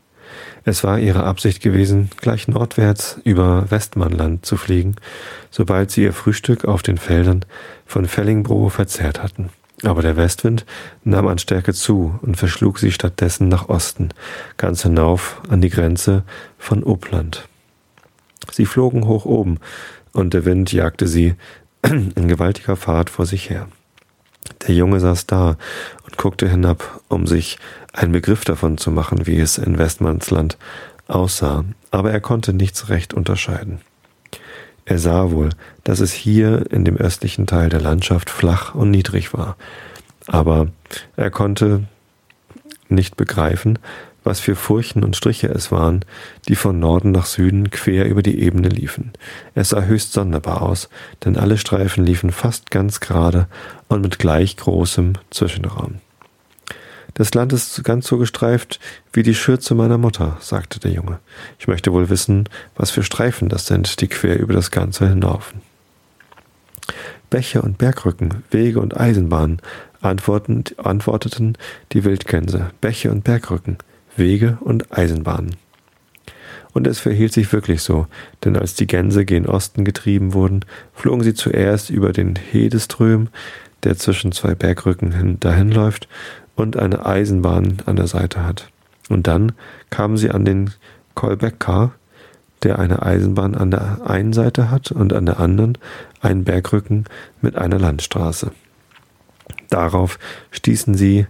Es 0.65 0.85
war 0.85 0.99
ihre 0.99 1.25
Absicht 1.25 1.61
gewesen, 1.63 2.11
gleich 2.17 2.49
nordwärts 2.49 3.21
über 3.25 3.71
Westmannland 3.71 4.47
zu 4.47 4.57
fliegen, 4.57 4.97
sobald 5.51 5.91
sie 5.91 6.05
ihr 6.05 6.15
Frühstück 6.15 6.65
auf 6.65 6.83
den 6.83 6.97
Feldern 6.97 7.45
von 7.85 8.07
Fellingbro 8.07 8.71
verzehrt 8.71 9.23
hatten. 9.23 9.51
Aber 9.83 10.01
der 10.01 10.17
Westwind 10.17 10.65
nahm 11.05 11.27
an 11.27 11.39
Stärke 11.39 11.75
zu 11.75 12.19
und 12.23 12.37
verschlug 12.37 12.79
sie 12.79 12.93
stattdessen 12.93 13.49
nach 13.49 13.69
Osten, 13.69 14.11
ganz 14.57 14.83
hinauf 14.83 15.43
an 15.51 15.61
die 15.61 15.71
Grenze 15.71 16.23
von 16.59 16.83
Uppland. 16.85 17.50
Sie 18.53 18.67
flogen 18.67 19.07
hoch 19.07 19.25
oben, 19.25 19.59
und 20.13 20.35
der 20.35 20.45
Wind 20.45 20.73
jagte 20.73 21.07
sie 21.07 21.35
in 21.83 22.29
gewaltiger 22.29 22.77
Fahrt 22.77 23.11
vor 23.11 23.27
sich 23.27 23.51
her. 23.51 23.69
Der 24.67 24.75
Junge 24.75 25.01
saß 25.01 25.27
da 25.27 25.57
und 26.05 26.17
guckte 26.17 26.49
hinab, 26.49 27.01
um 27.09 27.27
sich 27.27 27.59
einen 27.93 28.13
Begriff 28.13 28.45
davon 28.45 28.79
zu 28.79 28.91
machen, 28.91 29.27
wie 29.27 29.39
es 29.39 29.59
in 29.59 29.79
Westmannsland 29.79 30.59
aussah, 31.09 31.65
aber 31.91 32.13
er 32.13 32.21
konnte 32.21 32.53
nichts 32.53 32.89
recht 32.89 33.15
unterscheiden. 33.15 33.81
Er 34.85 34.99
sah 34.99 35.31
wohl, 35.31 35.51
dass 35.85 36.01
es 36.01 36.13
hier 36.13 36.71
in 36.71 36.85
dem 36.85 36.97
östlichen 36.97 37.47
Teil 37.47 37.69
der 37.69 37.81
Landschaft 37.81 38.31
flach 38.31 38.75
und 38.75 38.91
niedrig 38.91 39.33
war, 39.33 39.57
aber 40.27 40.69
er 41.17 41.31
konnte 41.31 41.85
nicht 42.89 43.17
begreifen, 43.17 43.79
was 44.25 44.41
für 44.41 44.57
Furchen 44.57 45.05
und 45.05 45.17
Striche 45.17 45.49
es 45.49 45.73
waren, 45.73 46.05
die 46.49 46.57
von 46.57 46.79
Norden 46.79 47.11
nach 47.11 47.27
Süden 47.27 47.71
quer 47.71 48.07
über 48.07 48.23
die 48.23 48.41
Ebene 48.41 48.69
liefen. 48.69 49.13
Es 49.55 49.71
sah 49.71 49.83
höchst 49.83 50.13
sonderbar 50.13 50.63
aus, 50.63 50.89
denn 51.25 51.37
alle 51.37 51.59
Streifen 51.59 52.05
liefen 52.05 52.33
fast 52.33 52.71
ganz 52.71 53.01
gerade 53.01 53.47
und 53.89 54.03
mit 54.03 54.19
gleich 54.19 54.57
großem 54.57 55.15
Zwischenraum. 55.31 55.97
Das 57.15 57.35
Land 57.35 57.53
ist 57.53 57.83
ganz 57.85 58.07
so 58.07 58.19
gestreift 58.19 58.79
wie 59.13 59.23
die 59.23 59.35
Schürze 59.35 59.75
meiner 59.75 59.99
Mutter, 59.99 60.37
sagte 60.41 60.79
der 60.81 60.93
Junge. 60.93 61.19
Ich 61.59 61.67
möchte 61.67 61.93
wohl 61.93 62.09
wissen, 62.09 62.49
was 62.77 62.91
für 62.91 63.03
Streifen 63.03 63.49
das 63.49 63.67
sind, 63.67 64.01
die 64.01 64.09
quer 64.09 64.39
über 64.39 64.55
das 64.55 64.71
Ganze 64.71 65.09
hinlaufen. 65.09 65.61
Bäche 67.29 67.63
und 67.63 67.79
Bergrücken, 67.79 68.43
Wege 68.51 68.81
und 68.81 68.99
Eisenbahnen, 68.99 69.61
antworteten 70.01 71.59
die 71.93 72.05
Wildgänse, 72.05 72.71
Bäche 72.81 73.11
und 73.11 73.23
Bergrücken, 73.23 73.79
Wege 74.17 74.59
und 74.61 74.97
Eisenbahnen. 74.97 75.57
Und 76.73 76.87
es 76.87 77.01
verhielt 77.01 77.33
sich 77.33 77.53
wirklich 77.53 77.83
so, 77.83 78.07
denn 78.45 78.57
als 78.57 78.75
die 78.75 78.87
Gänse 78.87 79.25
gen 79.25 79.47
Osten 79.47 79.85
getrieben 79.85 80.35
wurden, 80.35 80.65
flogen 80.95 81.23
sie 81.23 81.35
zuerst 81.35 81.91
über 81.91 82.13
den 82.13 82.37
Hedeström, 82.37 83.29
der 83.83 83.97
zwischen 83.97 84.33
zwei 84.33 84.55
Bergrücken 84.55 85.39
dahinläuft 85.41 86.09
und 86.55 86.77
eine 86.77 87.05
Eisenbahn 87.05 87.79
an 87.87 87.97
der 87.97 88.07
Seite 88.07 88.45
hat. 88.45 88.71
Und 89.09 89.27
dann 89.27 89.53
kamen 89.91 90.17
sie 90.17 90.31
an 90.31 90.45
den 90.45 90.71
Kolbekka, 91.15 91.93
der 92.63 92.79
eine 92.79 93.03
Eisenbahn 93.03 93.55
an 93.55 93.71
der 93.71 94.03
einen 94.09 94.33
Seite 94.33 94.71
hat 94.71 94.93
und 94.93 95.13
an 95.13 95.27
der 95.27 95.41
anderen 95.41 95.79
einen 96.21 96.45
Bergrücken 96.45 97.07
mit 97.41 97.57
einer 97.57 97.79
Landstraße. 97.79 98.53
Darauf 99.71 100.19
stießen 100.51 100.95
sie 100.95 101.27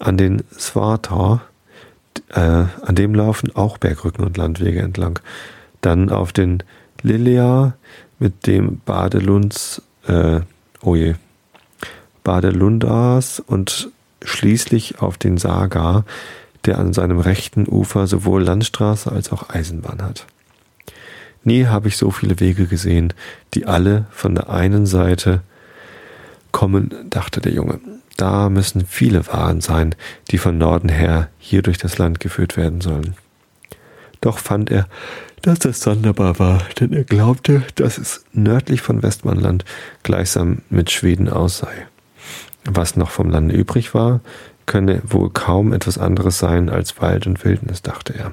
an 0.00 0.16
den 0.16 0.42
Svartar, 0.58 1.42
äh, 2.30 2.40
an 2.40 2.94
dem 2.94 3.14
laufen 3.14 3.54
auch 3.54 3.78
Bergrücken 3.78 4.24
und 4.24 4.36
Landwege 4.36 4.80
entlang. 4.80 5.18
Dann 5.80 6.10
auf 6.10 6.32
den 6.32 6.62
Lilea 7.02 7.74
mit 8.18 8.46
dem 8.46 8.80
Badelunds, 8.84 9.82
äh, 10.06 10.40
oh 10.82 10.94
je, 10.94 11.14
Badelundas 12.22 13.40
und 13.40 13.90
schließlich 14.22 15.00
auf 15.00 15.18
den 15.18 15.36
Saga, 15.36 16.04
der 16.64 16.78
an 16.78 16.94
seinem 16.94 17.18
rechten 17.18 17.68
Ufer 17.68 18.06
sowohl 18.06 18.42
Landstraße 18.42 19.12
als 19.12 19.30
auch 19.30 19.50
Eisenbahn 19.50 20.02
hat. 20.02 20.26
Nie 21.44 21.66
habe 21.66 21.88
ich 21.88 21.98
so 21.98 22.10
viele 22.10 22.40
Wege 22.40 22.66
gesehen, 22.66 23.12
die 23.52 23.66
alle 23.66 24.06
von 24.10 24.34
der 24.34 24.48
einen 24.48 24.86
Seite 24.86 25.42
kommen, 26.52 26.94
dachte 27.10 27.42
der 27.42 27.52
Junge. 27.52 27.80
Da 28.16 28.48
müssen 28.48 28.86
viele 28.86 29.26
Waren 29.26 29.60
sein, 29.60 29.94
die 30.30 30.38
von 30.38 30.56
Norden 30.58 30.88
her 30.88 31.28
hier 31.38 31.62
durch 31.62 31.78
das 31.78 31.98
Land 31.98 32.20
geführt 32.20 32.56
werden 32.56 32.80
sollen. 32.80 33.14
Doch 34.20 34.38
fand 34.38 34.70
er, 34.70 34.86
dass 35.42 35.58
das 35.58 35.80
sonderbar 35.80 36.38
war, 36.38 36.62
denn 36.80 36.92
er 36.92 37.04
glaubte, 37.04 37.62
dass 37.74 37.98
es 37.98 38.24
nördlich 38.32 38.80
von 38.80 39.02
Westmannland 39.02 39.64
gleichsam 40.02 40.62
mit 40.70 40.90
Schweden 40.90 41.28
aus 41.28 41.58
sei. 41.58 41.86
Was 42.64 42.96
noch 42.96 43.10
vom 43.10 43.28
Lande 43.28 43.54
übrig 43.54 43.92
war, 43.92 44.20
könne 44.64 45.02
wohl 45.04 45.28
kaum 45.30 45.74
etwas 45.74 45.98
anderes 45.98 46.38
sein 46.38 46.70
als 46.70 47.00
Wald 47.02 47.26
und 47.26 47.44
Wildnis, 47.44 47.82
dachte 47.82 48.14
er. 48.14 48.32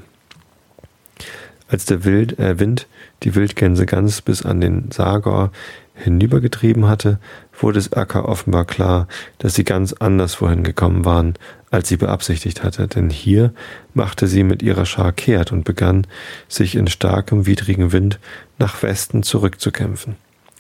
Als 1.72 1.86
der 1.86 2.04
Wild, 2.04 2.38
äh, 2.38 2.60
Wind 2.60 2.86
die 3.24 3.34
Wildgänse 3.34 3.86
ganz 3.86 4.22
bis 4.22 4.46
an 4.46 4.60
den 4.60 4.92
Sagor 4.92 5.54
hinübergetrieben 5.94 6.86
hatte, 6.90 7.18
wurde 7.58 7.80
es 7.80 7.94
Acker 7.94 8.28
offenbar 8.28 8.66
klar, 8.66 9.08
dass 9.38 9.56
sie 9.56 9.64
ganz 9.64 9.94
anders 9.94 10.34
vorhin 10.34 10.64
gekommen 10.64 11.06
waren, 11.06 11.36
als 11.70 11.88
sie 11.88 11.96
beabsichtigt 11.96 12.62
hatte, 12.62 12.90
denn 12.90 13.10
hier 13.10 13.54
machte 13.94 14.28
sie 14.28 14.44
mit 14.44 14.62
ihrer 14.62 14.86
Schar 14.86 15.14
kehrt 15.14 15.54
und 15.54 15.64
begann, 15.64 16.08
sich 16.50 16.76
in 16.76 16.88
starkem, 16.88 17.46
widrigen 17.46 17.94
Wind 17.94 18.20
nach 18.60 18.84
Westen 18.84 19.24
zurückzukämpfen. 19.24 20.18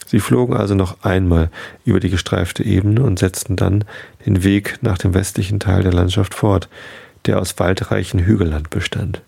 Sie 0.07 0.21
flogen 0.21 0.55
also 0.55 0.75
noch 0.75 1.03
einmal 1.03 1.49
über 1.83 1.99
die 1.99 2.09
gestreifte 2.09 2.63
Ebene 2.63 3.03
und 3.03 3.19
setzten 3.19 3.57
dann 3.57 3.83
den 4.25 4.45
Weg 4.45 4.79
nach 4.81 4.97
dem 4.97 5.13
westlichen 5.13 5.59
Teil 5.59 5.83
der 5.83 5.93
Landschaft 5.93 6.33
fort, 6.33 6.69
der 7.25 7.37
aus 7.39 7.59
waldreichen 7.59 8.21
Hügelland 8.21 8.69
bestand. 8.69 9.21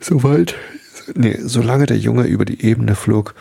Soweit, 0.00 0.54
nee, 1.14 1.38
solange 1.40 1.86
der 1.86 1.98
Junge 1.98 2.24
über 2.24 2.44
die 2.44 2.64
Ebene 2.64 2.94
flog, 2.94 3.34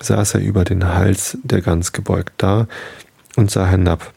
saß 0.00 0.34
er 0.34 0.40
über 0.40 0.64
den 0.64 0.84
Hals 0.84 1.38
der 1.42 1.60
Gans 1.60 1.92
gebeugt 1.92 2.34
da 2.38 2.66
und 3.36 3.50
sah 3.50 3.68
hinab. 3.68 4.12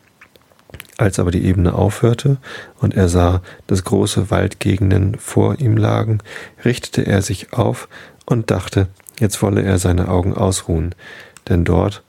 Als 0.98 1.20
aber 1.20 1.32
die 1.32 1.46
Ebene 1.46 1.74
aufhörte 1.74 2.38
und 2.80 2.96
er 2.96 3.10
sah, 3.10 3.42
dass 3.68 3.84
große 3.84 4.32
Waldgegenden 4.32 5.18
vor 5.18 5.60
ihm 5.60 5.76
lagen, 5.76 6.20
richtete 6.64 7.06
er 7.06 7.22
sich 7.22 7.54
auf 7.54 7.90
und 8.26 8.50
dachte, 8.50 8.88
jetzt 9.20 9.42
wolle 9.42 9.62
er 9.62 9.78
seine 9.78 10.08
Augen 10.08 10.34
ausruhen, 10.34 10.96
denn 11.50 11.66
dort, 11.66 12.04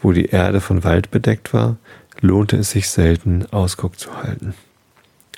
wo 0.00 0.12
die 0.12 0.26
Erde 0.26 0.60
von 0.60 0.82
Wald 0.82 1.10
bedeckt 1.10 1.54
war, 1.54 1.76
lohnte 2.20 2.56
es 2.56 2.70
sich 2.70 2.88
selten, 2.88 3.46
Ausguck 3.52 3.98
zu 3.98 4.22
halten. 4.22 4.54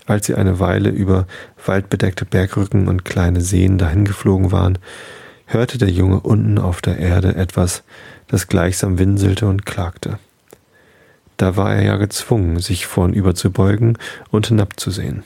Als 0.07 0.27
sie 0.27 0.35
eine 0.35 0.61
Weile 0.61 0.91
über 0.91 1.27
waldbedeckte 1.65 2.25
Bergrücken 2.25 2.89
und 2.89 3.05
kleine 3.05 3.41
Seen 3.41 3.79
dahingeflogen 3.79 4.53
waren, 4.53 4.79
hörte 5.47 5.79
der 5.79 5.91
Junge 5.91 6.21
unten 6.21 6.59
auf 6.59 6.83
der 6.83 6.99
Erde 6.99 7.37
etwas, 7.37 7.83
das 8.29 8.49
gleichsam 8.49 8.99
winselte 8.99 9.47
und 9.47 9.67
klagte. 9.67 10.19
Da 11.37 11.57
war 11.57 11.75
er 11.75 11.83
ja 11.83 11.97
gezwungen, 11.97 12.61
sich 12.61 12.87
vornüber 12.87 13.35
zu 13.35 13.51
beugen 13.51 13.99
und 14.31 14.49
hinabzusehen. 14.49 15.25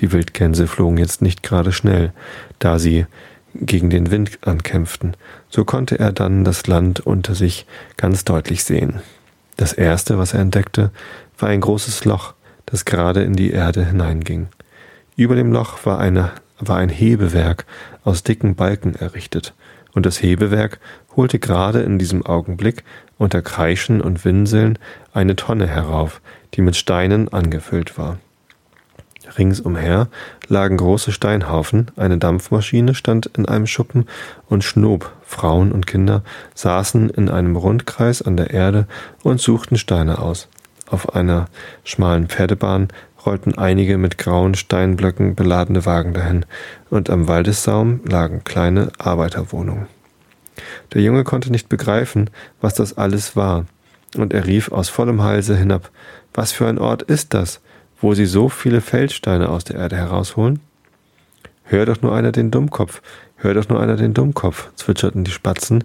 Die 0.00 0.10
Wildgänse 0.10 0.66
flogen 0.66 0.98
jetzt 0.98 1.22
nicht 1.22 1.42
gerade 1.42 1.72
schnell, 1.72 2.12
da 2.58 2.78
sie 2.78 3.06
gegen 3.54 3.88
den 3.88 4.10
Wind 4.10 4.38
ankämpften, 4.42 5.16
so 5.48 5.64
konnte 5.64 5.98
er 5.98 6.12
dann 6.12 6.44
das 6.44 6.66
Land 6.66 7.00
unter 7.00 7.36
sich 7.36 7.66
ganz 7.96 8.24
deutlich 8.24 8.64
sehen. 8.64 9.00
Das 9.56 9.72
erste, 9.72 10.18
was 10.18 10.34
er 10.34 10.40
entdeckte, 10.40 10.90
war 11.38 11.50
ein 11.50 11.60
großes 11.60 12.04
Loch, 12.04 12.34
das 12.66 12.84
gerade 12.84 13.22
in 13.22 13.34
die 13.34 13.50
Erde 13.50 13.84
hineinging. 13.84 14.48
Über 15.16 15.34
dem 15.34 15.52
Loch 15.52 15.84
war, 15.84 15.98
eine, 15.98 16.32
war 16.58 16.78
ein 16.78 16.88
Hebewerk 16.88 17.66
aus 18.02 18.22
dicken 18.22 18.54
Balken 18.54 18.94
errichtet, 18.94 19.54
und 19.92 20.06
das 20.06 20.20
Hebewerk 20.20 20.80
holte 21.16 21.38
gerade 21.38 21.82
in 21.82 21.98
diesem 21.98 22.26
Augenblick 22.26 22.82
unter 23.16 23.42
Kreischen 23.42 24.00
und 24.00 24.24
Winseln 24.24 24.78
eine 25.12 25.36
Tonne 25.36 25.68
herauf, 25.68 26.20
die 26.54 26.62
mit 26.62 26.76
Steinen 26.76 27.32
angefüllt 27.32 27.96
war. 27.96 28.18
Ringsumher 29.38 30.08
lagen 30.48 30.76
große 30.76 31.12
Steinhaufen, 31.12 31.90
eine 31.96 32.18
Dampfmaschine 32.18 32.94
stand 32.94 33.26
in 33.26 33.46
einem 33.46 33.66
Schuppen 33.66 34.06
und 34.48 34.64
Schnob, 34.64 35.12
Frauen 35.22 35.72
und 35.72 35.86
Kinder, 35.86 36.22
saßen 36.54 37.10
in 37.10 37.30
einem 37.30 37.56
Rundkreis 37.56 38.20
an 38.22 38.36
der 38.36 38.50
Erde 38.50 38.86
und 39.22 39.40
suchten 39.40 39.76
Steine 39.76 40.18
aus. 40.18 40.48
Auf 40.94 41.16
einer 41.16 41.46
schmalen 41.82 42.28
Pferdebahn 42.28 42.86
rollten 43.26 43.58
einige 43.58 43.98
mit 43.98 44.16
grauen 44.16 44.54
Steinblöcken 44.54 45.34
beladene 45.34 45.84
Wagen 45.86 46.14
dahin, 46.14 46.46
und 46.88 47.10
am 47.10 47.26
Waldessaum 47.26 47.98
lagen 48.04 48.44
kleine 48.44 48.92
Arbeiterwohnungen. 48.98 49.88
Der 50.92 51.02
Junge 51.02 51.24
konnte 51.24 51.50
nicht 51.50 51.68
begreifen, 51.68 52.30
was 52.60 52.74
das 52.74 52.96
alles 52.96 53.34
war, 53.34 53.66
und 54.16 54.32
er 54.32 54.46
rief 54.46 54.70
aus 54.70 54.88
vollem 54.88 55.20
Halse 55.20 55.56
hinab 55.56 55.90
Was 56.32 56.52
für 56.52 56.68
ein 56.68 56.78
Ort 56.78 57.02
ist 57.02 57.34
das, 57.34 57.60
wo 58.00 58.14
sie 58.14 58.26
so 58.26 58.48
viele 58.48 58.80
Feldsteine 58.80 59.48
aus 59.48 59.64
der 59.64 59.74
Erde 59.74 59.96
herausholen? 59.96 60.60
Hör 61.64 61.86
doch 61.86 62.02
nur 62.02 62.14
einer 62.14 62.30
den 62.30 62.52
Dummkopf, 62.52 63.02
hör 63.44 63.54
doch 63.54 63.68
nur 63.68 63.80
einer 63.80 63.96
den 63.96 64.14
Dummkopf, 64.14 64.70
zwitscherten 64.74 65.22
die 65.22 65.30
Spatzen, 65.30 65.84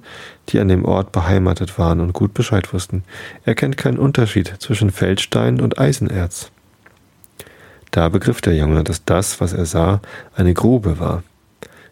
die 0.50 0.60
an 0.60 0.70
dem 0.70 0.86
Ort 0.86 1.12
beheimatet 1.12 1.78
waren 1.78 2.00
und 2.00 2.14
gut 2.14 2.34
Bescheid 2.34 2.74
wussten. 2.74 3.04
Er 3.46 3.54
kennt 3.54 3.78
keinen 3.78 4.00
Unterschied 4.00 4.56
zwischen 4.60 4.90
Feldstein 4.90 5.62
und 5.62 5.78
Eisenerz. 5.78 6.52
Da 7.92 8.10
begriff 8.10 8.42
der 8.42 8.56
Junge, 8.56 8.84
dass 8.84 9.04
das, 9.04 9.42
was 9.42 9.54
er 9.54 9.66
sah, 9.66 10.02
eine 10.36 10.54
Grube 10.54 11.00
war. 11.00 11.24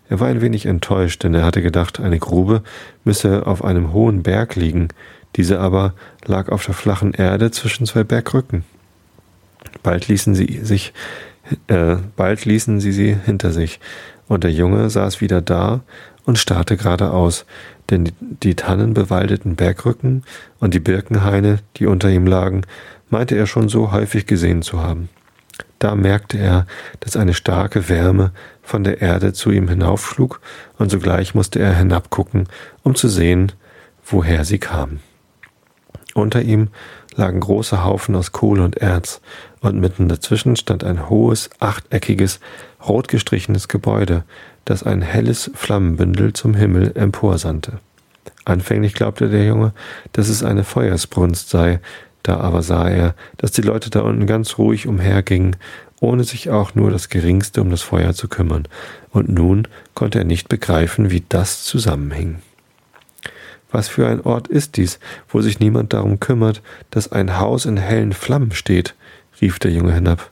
Er 0.09 0.19
war 0.19 0.27
ein 0.27 0.41
wenig 0.41 0.65
enttäuscht, 0.65 1.23
denn 1.23 1.33
er 1.33 1.43
hatte 1.43 1.61
gedacht, 1.61 1.99
eine 1.99 2.19
Grube 2.19 2.63
müsse 3.03 3.45
auf 3.45 3.63
einem 3.63 3.91
hohen 3.91 4.23
Berg 4.23 4.55
liegen, 4.55 4.87
diese 5.35 5.59
aber 5.59 5.93
lag 6.25 6.49
auf 6.49 6.65
der 6.65 6.73
flachen 6.73 7.13
Erde 7.13 7.51
zwischen 7.51 7.85
zwei 7.85 8.03
Bergrücken. 8.03 8.63
Bald 9.83 10.07
ließen 10.07 10.33
sie 10.33 10.61
sich, 10.63 10.93
äh, 11.67 11.97
bald 12.15 12.45
ließen 12.45 12.79
sie 12.79 12.91
sie 12.91 13.17
hinter 13.25 13.51
sich, 13.51 13.79
und 14.27 14.43
der 14.43 14.51
Junge 14.51 14.89
saß 14.89 15.21
wieder 15.21 15.41
da 15.41 15.81
und 16.25 16.37
starrte 16.37 16.77
geradeaus, 16.77 17.45
denn 17.89 18.11
die, 18.19 18.55
tannenbewaldeten 18.55 19.55
Bergrücken 19.55 20.23
und 20.59 20.73
die 20.73 20.79
Birkenhaine, 20.79 21.59
die 21.77 21.85
unter 21.85 22.09
ihm 22.09 22.27
lagen, 22.27 22.63
meinte 23.09 23.35
er 23.35 23.47
schon 23.47 23.69
so 23.69 23.91
häufig 23.91 24.25
gesehen 24.25 24.61
zu 24.61 24.81
haben. 24.81 25.09
Da 25.79 25.95
merkte 25.95 26.37
er, 26.37 26.65
dass 26.99 27.15
eine 27.15 27.33
starke 27.33 27.87
Wärme 27.87 28.31
von 28.61 28.83
der 28.83 29.01
Erde 29.01 29.33
zu 29.33 29.51
ihm 29.51 29.69
hinaufschlug, 29.69 30.41
und 30.77 30.91
sogleich 30.91 31.33
musste 31.33 31.59
er 31.59 31.75
hinabgucken, 31.75 32.47
um 32.83 32.95
zu 32.95 33.07
sehen, 33.07 33.53
woher 34.05 34.43
sie 34.43 34.57
kam. 34.57 34.99
Unter 36.13 36.41
ihm 36.41 36.69
lagen 37.15 37.39
große 37.39 37.83
Haufen 37.83 38.15
aus 38.15 38.31
Kohle 38.31 38.63
und 38.63 38.77
Erz, 38.77 39.21
und 39.61 39.79
mitten 39.79 40.07
dazwischen 40.07 40.55
stand 40.55 40.83
ein 40.83 41.09
hohes, 41.09 41.49
achteckiges, 41.59 42.39
rot 42.87 43.07
gestrichenes 43.07 43.67
Gebäude, 43.67 44.23
das 44.65 44.83
ein 44.83 45.01
helles 45.01 45.51
Flammenbündel 45.53 46.33
zum 46.33 46.53
Himmel 46.53 46.91
emporsandte. 46.95 47.79
Anfänglich 48.45 48.93
glaubte 48.93 49.29
der 49.29 49.45
Junge, 49.45 49.73
dass 50.13 50.29
es 50.29 50.43
eine 50.43 50.63
Feuersbrunst 50.63 51.49
sei, 51.49 51.79
da 52.23 52.37
aber 52.37 52.61
sah 52.61 52.89
er, 52.89 53.15
dass 53.37 53.51
die 53.51 53.61
Leute 53.61 53.89
da 53.89 54.01
unten 54.01 54.27
ganz 54.27 54.57
ruhig 54.57 54.87
umhergingen, 54.87 55.55
ohne 55.99 56.23
sich 56.23 56.49
auch 56.49 56.75
nur 56.75 56.91
das 56.91 57.09
geringste 57.09 57.61
um 57.61 57.69
das 57.69 57.81
Feuer 57.81 58.13
zu 58.13 58.27
kümmern, 58.27 58.67
und 59.11 59.29
nun 59.29 59.67
konnte 59.95 60.19
er 60.19 60.25
nicht 60.25 60.49
begreifen, 60.49 61.09
wie 61.09 61.23
das 61.27 61.63
zusammenhing. 61.63 62.39
Was 63.71 63.87
für 63.87 64.07
ein 64.07 64.21
Ort 64.21 64.47
ist 64.47 64.77
dies, 64.77 64.99
wo 65.27 65.41
sich 65.41 65.59
niemand 65.59 65.93
darum 65.93 66.19
kümmert, 66.19 66.61
dass 66.91 67.11
ein 67.11 67.37
Haus 67.37 67.65
in 67.65 67.77
hellen 67.77 68.13
Flammen 68.13 68.51
steht? 68.51 68.95
Rief 69.41 69.59
der 69.59 69.71
Junge 69.71 69.93
hinab. 69.93 70.29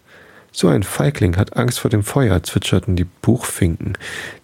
So 0.52 0.70
ein 0.70 0.84
Feigling 0.84 1.36
hat 1.36 1.58
Angst 1.58 1.80
vor 1.80 1.92
dem 1.92 2.04
Feuer, 2.04 2.42
zwitscherten 2.42 2.96
die 2.96 3.04
Buchfinken, 3.04 3.98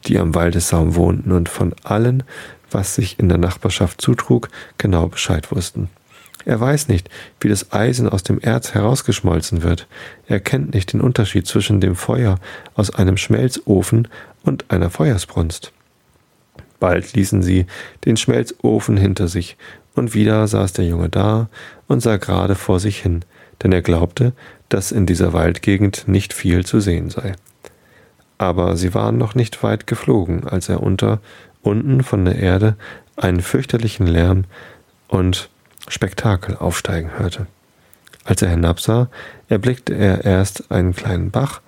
die 0.06 0.20
am 0.20 0.36
Waldessaum 0.36 0.96
wohnten 0.96 1.32
und 1.32 1.48
von 1.48 1.74
allen, 1.84 2.24
was 2.70 2.96
sich 2.96 3.18
in 3.18 3.30
der 3.30 3.38
Nachbarschaft 3.38 4.02
zutrug, 4.02 4.50
genau 4.78 5.08
Bescheid 5.08 5.52
wussten. 5.52 5.90
Er 6.44 6.60
weiß 6.60 6.88
nicht, 6.88 7.10
wie 7.40 7.50
das 7.50 7.72
Eisen 7.72 8.10
aus 8.10 8.24
dem 8.24 8.40
Erz 8.40 8.74
herausgeschmolzen 8.74 9.64
wird. 9.64 9.88
Er 10.28 10.40
kennt 10.40 10.74
nicht 10.74 10.92
den 10.92 11.02
Unterschied 11.02 11.48
zwischen 11.48 11.82
dem 11.82 11.96
Feuer 11.96 12.40
aus 12.74 12.94
einem 12.94 13.18
Schmelzofen 13.18 14.08
und 14.44 14.66
einer 14.70 14.90
Feuersbrunst. 14.90 15.72
Bald 16.80 17.14
ließen 17.14 17.44
sie 17.44 17.68
den 18.06 18.18
Schmelzofen 18.18 18.98
hinter 18.98 19.28
sich, 19.28 19.56
und 19.94 20.14
wieder 20.14 20.48
saß 20.48 20.74
der 20.74 20.86
Junge 20.86 21.10
da 21.10 21.50
und 21.88 22.02
sah 22.02 22.18
gerade 22.18 22.56
vor 22.56 22.80
sich 22.80 23.02
hin, 23.02 23.24
denn 23.64 23.72
er 23.72 23.82
glaubte, 23.82 24.34
dass 24.70 24.92
in 24.92 25.06
dieser 25.06 25.34
Waldgegend 25.34 26.08
nicht 26.08 26.34
viel 26.34 26.66
zu 26.66 26.80
sehen 26.80 27.10
sei. 27.10 27.34
Aber 28.38 28.76
sie 28.76 28.94
waren 28.94 29.18
noch 29.18 29.36
nicht 29.36 29.62
weit 29.64 29.86
geflogen, 29.86 30.48
als 30.48 30.70
er 30.70 30.82
unter 30.82 31.20
unten 31.62 32.04
von 32.04 32.26
der 32.26 32.38
Erde 32.38 32.76
einen 33.16 33.42
fürchterlichen 33.42 34.08
Lärm 34.08 34.46
und 35.08 35.50
Spektakel 35.88 36.56
aufsteigen 36.58 37.12
hörte. 37.20 37.48
Als 38.24 38.42
er 38.42 38.50
hinabsah, 38.50 39.10
erblickte 39.50 39.94
er 39.94 40.24
erst 40.24 40.72
einen 40.72 40.96
kleinen 40.96 41.32
Bach, 41.32 41.62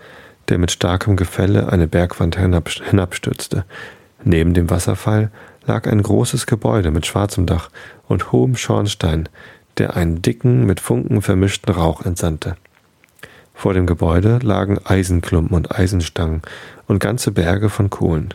der 0.50 0.58
mit 0.58 0.72
starkem 0.72 1.16
Gefälle 1.16 1.72
eine 1.72 1.88
Bergwand 1.88 2.38
hinabstürzte. 2.38 3.66
Neben 4.24 4.54
dem 4.54 4.70
Wasserfall 4.70 5.32
lag 5.66 5.88
ein 5.88 6.02
großes 6.02 6.46
Gebäude 6.46 6.92
mit 6.92 7.06
schwarzem 7.06 7.46
Dach 7.46 7.70
und 8.08 8.32
hohem 8.32 8.56
Schornstein, 8.56 9.30
der 9.78 9.96
einen 9.96 10.22
dicken, 10.22 10.66
mit 10.66 10.80
Funken 10.80 11.22
vermischten 11.22 11.74
Rauch 11.74 12.02
entsandte. 12.06 12.56
Vor 13.54 13.74
dem 13.74 13.86
Gebäude 13.86 14.40
lagen 14.42 14.80
Eisenklumpen 14.84 15.56
und 15.56 15.72
Eisenstangen 15.78 16.42
und 16.88 17.00
ganze 17.00 17.32
Berge 17.32 17.70
von 17.70 17.90
Kohlen. 17.90 18.34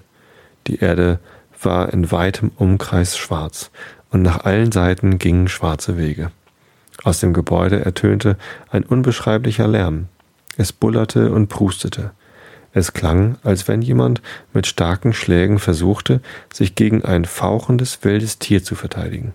Die 0.66 0.78
Erde 0.78 1.18
war 1.62 1.92
in 1.92 2.10
weitem 2.10 2.50
Umkreis 2.56 3.16
schwarz, 3.16 3.70
und 4.10 4.22
nach 4.22 4.44
allen 4.44 4.72
Seiten 4.72 5.18
gingen 5.18 5.48
schwarze 5.48 5.98
Wege. 5.98 6.30
Aus 7.04 7.20
dem 7.20 7.32
Gebäude 7.32 7.84
ertönte 7.84 8.36
ein 8.70 8.84
unbeschreiblicher 8.84 9.68
Lärm. 9.68 10.08
Es 10.56 10.72
bullerte 10.72 11.30
und 11.30 11.48
prustete. 11.48 12.12
Es 12.72 12.92
klang, 12.92 13.36
als 13.42 13.68
wenn 13.68 13.82
jemand 13.82 14.22
mit 14.52 14.66
starken 14.66 15.12
Schlägen 15.12 15.58
versuchte, 15.58 16.20
sich 16.52 16.74
gegen 16.74 17.04
ein 17.04 17.24
fauchendes 17.24 18.02
wildes 18.02 18.38
Tier 18.38 18.62
zu 18.62 18.74
verteidigen. 18.74 19.34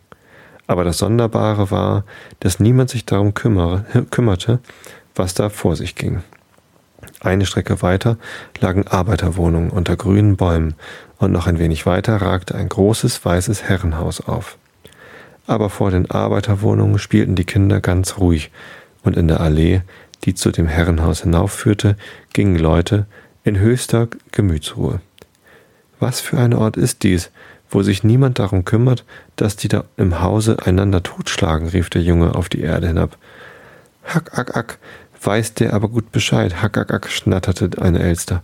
Aber 0.68 0.84
das 0.84 1.00
Sonderbare 1.00 1.72
war, 1.72 2.06
dass 2.40 2.60
niemand 2.60 2.90
sich 2.90 3.06
darum 3.06 3.34
kümmerte, 3.34 4.60
was 5.16 5.34
da 5.34 5.50
vor 5.50 5.76
sich 5.76 5.96
ging. 5.96 6.24
Eine 7.20 7.46
Strecke 7.46 7.82
weiter 7.82 8.18
lagen 8.60 8.88
Arbeiterwohnungen 8.88 9.70
unter 9.70 9.96
grünen 9.96 10.36
Bäumen 10.36 10.76
und 11.18 11.32
noch 11.32 11.48
ein 11.48 11.60
wenig 11.60 11.86
weiter 11.86 12.18
ragte 12.18 12.56
ein 12.56 12.70
großes 12.70 13.24
weißes 13.24 13.64
Herrenhaus 13.64 14.22
auf. 14.22 14.58
Aber 15.48 15.70
vor 15.70 15.92
den 15.92 16.10
Arbeiterwohnungen 16.10 17.00
spielten 17.00 17.36
die 17.36 17.46
Kinder 17.46 17.82
ganz 17.82 18.18
ruhig, 18.18 18.52
und 19.04 19.18
in 19.18 19.28
der 19.28 19.42
Allee, 19.42 19.82
die 20.24 20.34
zu 20.34 20.52
dem 20.52 20.68
Herrenhaus 20.68 21.24
hinaufführte, 21.24 21.98
gingen 22.32 22.58
Leute 22.58 23.06
in 23.44 23.60
höchster 23.60 24.08
Gemütsruhe. 24.32 25.02
Was 26.00 26.22
für 26.22 26.38
ein 26.38 26.54
Ort 26.54 26.78
ist 26.78 27.04
dies, 27.04 27.32
wo 27.74 27.82
sich 27.82 28.04
niemand 28.04 28.40
darum 28.40 28.66
kümmert, 28.66 29.04
dass 29.36 29.56
die 29.56 29.68
da 29.68 29.86
im 29.98 30.22
Hause 30.22 30.58
einander 30.64 31.02
totschlagen, 31.02 31.68
rief 31.70 31.90
der 31.90 32.04
Junge 32.04 32.36
auf 32.36 32.50
die 32.50 32.62
Erde 32.62 32.88
hinab. 32.88 33.18
Hack, 34.04 34.38
ack, 34.38 34.56
ack, 34.56 34.78
weiß 35.22 35.56
der 35.56 35.74
aber 35.74 35.90
gut 35.90 36.12
Bescheid, 36.12 36.62
hack, 36.62 36.78
ack, 36.78 36.94
ack, 36.94 37.10
schnatterte 37.10 37.82
eine 37.82 38.00
Elster. 38.00 38.44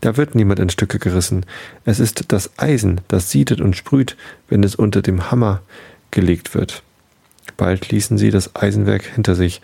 Da 0.00 0.16
wird 0.16 0.34
niemand 0.34 0.60
in 0.60 0.70
Stücke 0.70 0.98
gerissen. 0.98 1.44
Es 1.84 1.98
ist 1.98 2.30
das 2.32 2.56
Eisen, 2.56 3.00
das 3.08 3.30
siedet 3.30 3.60
und 3.60 3.74
sprüht, 3.74 4.16
wenn 4.48 4.62
es 4.62 4.76
unter 4.76 5.02
dem 5.02 5.30
Hammer 5.30 5.60
gelegt 6.12 6.54
wird. 6.54 6.82
Bald 7.56 7.90
ließen 7.90 8.16
sie 8.16 8.30
das 8.30 8.54
Eisenwerk 8.54 9.02
hinter 9.02 9.34
sich, 9.34 9.60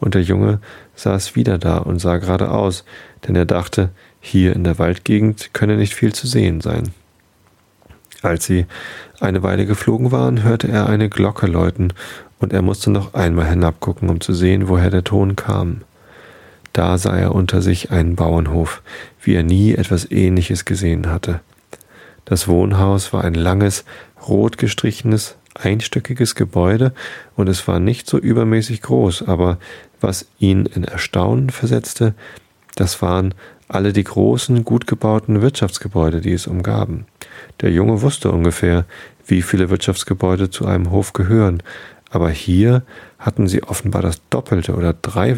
und 0.00 0.14
der 0.14 0.22
Junge 0.22 0.60
saß 0.94 1.34
wieder 1.34 1.58
da 1.58 1.78
und 1.78 1.98
sah 1.98 2.18
geradeaus, 2.18 2.84
denn 3.26 3.34
er 3.34 3.46
dachte, 3.46 3.90
hier 4.20 4.54
in 4.54 4.62
der 4.62 4.78
Waldgegend 4.78 5.54
könne 5.54 5.76
nicht 5.76 5.94
viel 5.94 6.12
zu 6.12 6.26
sehen 6.26 6.60
sein. 6.60 6.92
Als 8.22 8.46
sie 8.46 8.66
eine 9.20 9.42
Weile 9.42 9.66
geflogen 9.66 10.10
waren, 10.10 10.42
hörte 10.42 10.68
er 10.68 10.88
eine 10.88 11.08
Glocke 11.08 11.46
läuten, 11.46 11.92
und 12.40 12.52
er 12.52 12.62
musste 12.62 12.90
noch 12.90 13.14
einmal 13.14 13.48
hinabgucken, 13.48 14.08
um 14.08 14.20
zu 14.20 14.32
sehen, 14.32 14.68
woher 14.68 14.90
der 14.90 15.04
Ton 15.04 15.34
kam. 15.34 15.82
Da 16.72 16.96
sah 16.96 17.16
er 17.16 17.34
unter 17.34 17.62
sich 17.62 17.90
einen 17.90 18.14
Bauernhof, 18.14 18.82
wie 19.20 19.34
er 19.34 19.42
nie 19.42 19.74
etwas 19.74 20.08
ähnliches 20.10 20.64
gesehen 20.64 21.10
hatte. 21.10 21.40
Das 22.24 22.46
Wohnhaus 22.46 23.12
war 23.12 23.24
ein 23.24 23.34
langes, 23.34 23.84
rot 24.28 24.58
gestrichenes, 24.58 25.36
einstöckiges 25.54 26.34
Gebäude, 26.34 26.92
und 27.34 27.48
es 27.48 27.66
war 27.66 27.80
nicht 27.80 28.08
so 28.08 28.18
übermäßig 28.18 28.82
groß, 28.82 29.26
aber 29.26 29.58
was 30.00 30.26
ihn 30.38 30.66
in 30.66 30.84
Erstaunen 30.84 31.50
versetzte, 31.50 32.14
das 32.76 33.02
waren 33.02 33.34
alle 33.66 33.92
die 33.92 34.04
großen, 34.04 34.64
gut 34.64 34.86
gebauten 34.86 35.42
Wirtschaftsgebäude, 35.42 36.20
die 36.20 36.32
es 36.32 36.46
umgaben. 36.46 37.06
Der 37.60 37.70
Junge 37.70 38.02
wusste 38.02 38.30
ungefähr, 38.30 38.84
wie 39.26 39.42
viele 39.42 39.70
Wirtschaftsgebäude 39.70 40.50
zu 40.50 40.66
einem 40.66 40.90
Hof 40.90 41.12
gehören, 41.12 41.62
aber 42.10 42.30
hier 42.30 42.82
hatten 43.18 43.48
sie 43.48 43.62
offenbar 43.62 44.02
das 44.02 44.20
Doppelte 44.30 44.74
oder 44.74 44.94
drei, 44.94 45.36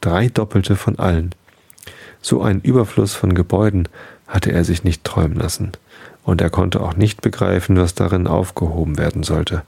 drei 0.00 0.28
Doppelte 0.28 0.76
von 0.76 0.98
allen. 0.98 1.34
So 2.20 2.42
einen 2.42 2.60
Überfluss 2.60 3.14
von 3.14 3.34
Gebäuden 3.34 3.88
hatte 4.26 4.52
er 4.52 4.64
sich 4.64 4.84
nicht 4.84 5.04
träumen 5.04 5.38
lassen 5.38 5.72
und 6.24 6.40
er 6.40 6.50
konnte 6.50 6.80
auch 6.80 6.94
nicht 6.94 7.20
begreifen, 7.20 7.76
was 7.76 7.94
darin 7.94 8.26
aufgehoben 8.26 8.98
werden 8.98 9.22
sollte, 9.22 9.62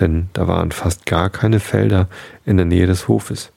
denn 0.00 0.28
da 0.32 0.48
waren 0.48 0.72
fast 0.72 1.06
gar 1.06 1.30
keine 1.30 1.60
Felder 1.60 2.08
in 2.44 2.56
der 2.56 2.66
Nähe 2.66 2.86
des 2.86 3.08
Hofes. 3.08 3.52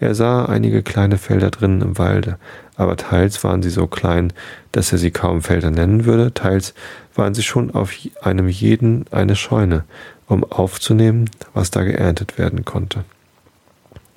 Er 0.00 0.14
sah 0.14 0.44
einige 0.44 0.82
kleine 0.82 1.18
Felder 1.18 1.50
drinnen 1.50 1.82
im 1.82 1.98
Walde, 1.98 2.38
aber 2.76 2.96
teils 2.96 3.42
waren 3.42 3.62
sie 3.62 3.70
so 3.70 3.88
klein, 3.88 4.32
dass 4.70 4.92
er 4.92 4.98
sie 4.98 5.10
kaum 5.10 5.42
Felder 5.42 5.72
nennen 5.72 6.04
würde, 6.04 6.32
teils 6.32 6.72
waren 7.16 7.34
sie 7.34 7.42
schon 7.42 7.72
auf 7.74 7.92
einem 8.22 8.48
jeden 8.48 9.06
eine 9.10 9.34
Scheune, 9.34 9.84
um 10.28 10.44
aufzunehmen, 10.44 11.28
was 11.52 11.72
da 11.72 11.82
geerntet 11.82 12.38
werden 12.38 12.64
konnte. 12.64 13.04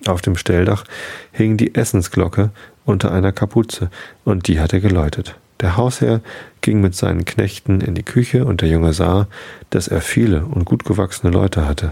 Auf 0.06 0.22
dem 0.22 0.36
Stelldach 0.36 0.84
hing 1.32 1.58
die 1.58 1.74
Essensglocke 1.74 2.52
unter 2.86 3.12
einer 3.12 3.32
Kapuze, 3.32 3.89
und 4.24 4.48
die 4.48 4.60
hatte 4.60 4.82
geläutet. 4.82 5.36
Der 5.62 5.78
Hausherr 5.78 6.22
ging 6.62 6.82
mit 6.82 6.96
seinen 6.96 7.26
Knechten 7.26 7.82
in 7.82 7.96
die 7.96 8.04
Küche, 8.04 8.46
und 8.46 8.62
der 8.62 8.70
Junge 8.70 8.94
sah, 8.94 9.28
dass 9.72 9.88
er 9.88 10.02
viele 10.02 10.46
und 10.46 10.65
gut 10.65 10.86
gewachsene 10.86 11.32
Leute 11.32 11.67
hatte. 11.67 11.91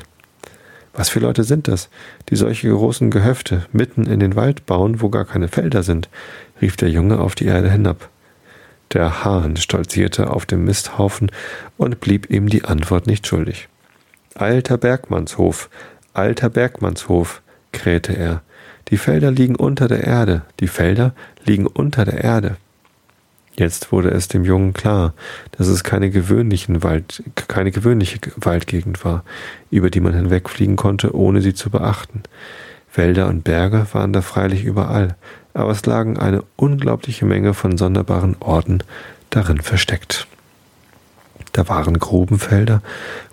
Was 0.99 1.07
für 1.07 1.21
Leute 1.21 1.45
sind 1.45 1.69
das, 1.69 1.87
die 2.29 2.35
solche 2.35 2.69
großen 2.69 3.09
Gehöfte 3.09 3.65
mitten 3.71 4.05
in 4.05 4.19
den 4.19 4.35
Wald 4.35 4.65
bauen, 4.65 4.99
wo 4.99 5.07
gar 5.07 5.23
keine 5.23 5.47
Felder 5.47 5.81
sind? 5.81 6.09
rief 6.61 6.75
der 6.75 6.89
Junge 6.89 7.19
auf 7.19 7.35
die 7.35 7.45
Erde 7.45 7.71
hinab. 7.71 8.09
Der 8.91 9.23
Hahn 9.23 9.55
stolzierte 9.55 10.29
auf 10.29 10.45
dem 10.45 10.65
Misthaufen 10.65 11.31
und 11.77 12.01
blieb 12.01 12.29
ihm 12.29 12.49
die 12.49 12.65
Antwort 12.65 13.07
nicht 13.07 13.25
schuldig. 13.25 13.69
Alter 14.35 14.77
Bergmannshof, 14.77 15.69
alter 16.11 16.49
Bergmannshof, 16.49 17.41
krähte 17.71 18.11
er. 18.17 18.41
Die 18.89 18.97
Felder 18.97 19.31
liegen 19.31 19.55
unter 19.55 19.87
der 19.87 20.03
Erde, 20.03 20.41
die 20.59 20.67
Felder 20.67 21.13
liegen 21.45 21.65
unter 21.65 22.03
der 22.03 22.25
Erde. 22.25 22.57
Jetzt 23.57 23.91
wurde 23.91 24.09
es 24.11 24.27
dem 24.27 24.45
Jungen 24.45 24.73
klar, 24.73 25.13
dass 25.51 25.67
es 25.67 25.83
keine, 25.83 26.09
gewöhnlichen 26.09 26.83
Wald, 26.83 27.23
keine 27.47 27.71
gewöhnliche 27.71 28.19
Waldgegend 28.37 29.03
war, 29.03 29.23
über 29.69 29.89
die 29.89 29.99
man 29.99 30.13
hinwegfliegen 30.13 30.75
konnte, 30.75 31.13
ohne 31.15 31.41
sie 31.41 31.53
zu 31.53 31.69
beachten. 31.69 32.23
Wälder 32.93 33.27
und 33.27 33.43
Berge 33.43 33.85
waren 33.91 34.13
da 34.13 34.21
freilich 34.21 34.63
überall, 34.63 35.15
aber 35.53 35.71
es 35.71 35.85
lagen 35.85 36.17
eine 36.17 36.43
unglaubliche 36.55 37.25
Menge 37.25 37.53
von 37.53 37.77
sonderbaren 37.77 38.37
Orten 38.39 38.79
darin 39.29 39.61
versteckt. 39.61 40.27
Da 41.51 41.67
waren 41.67 41.99
Grubenfelder, 41.99 42.81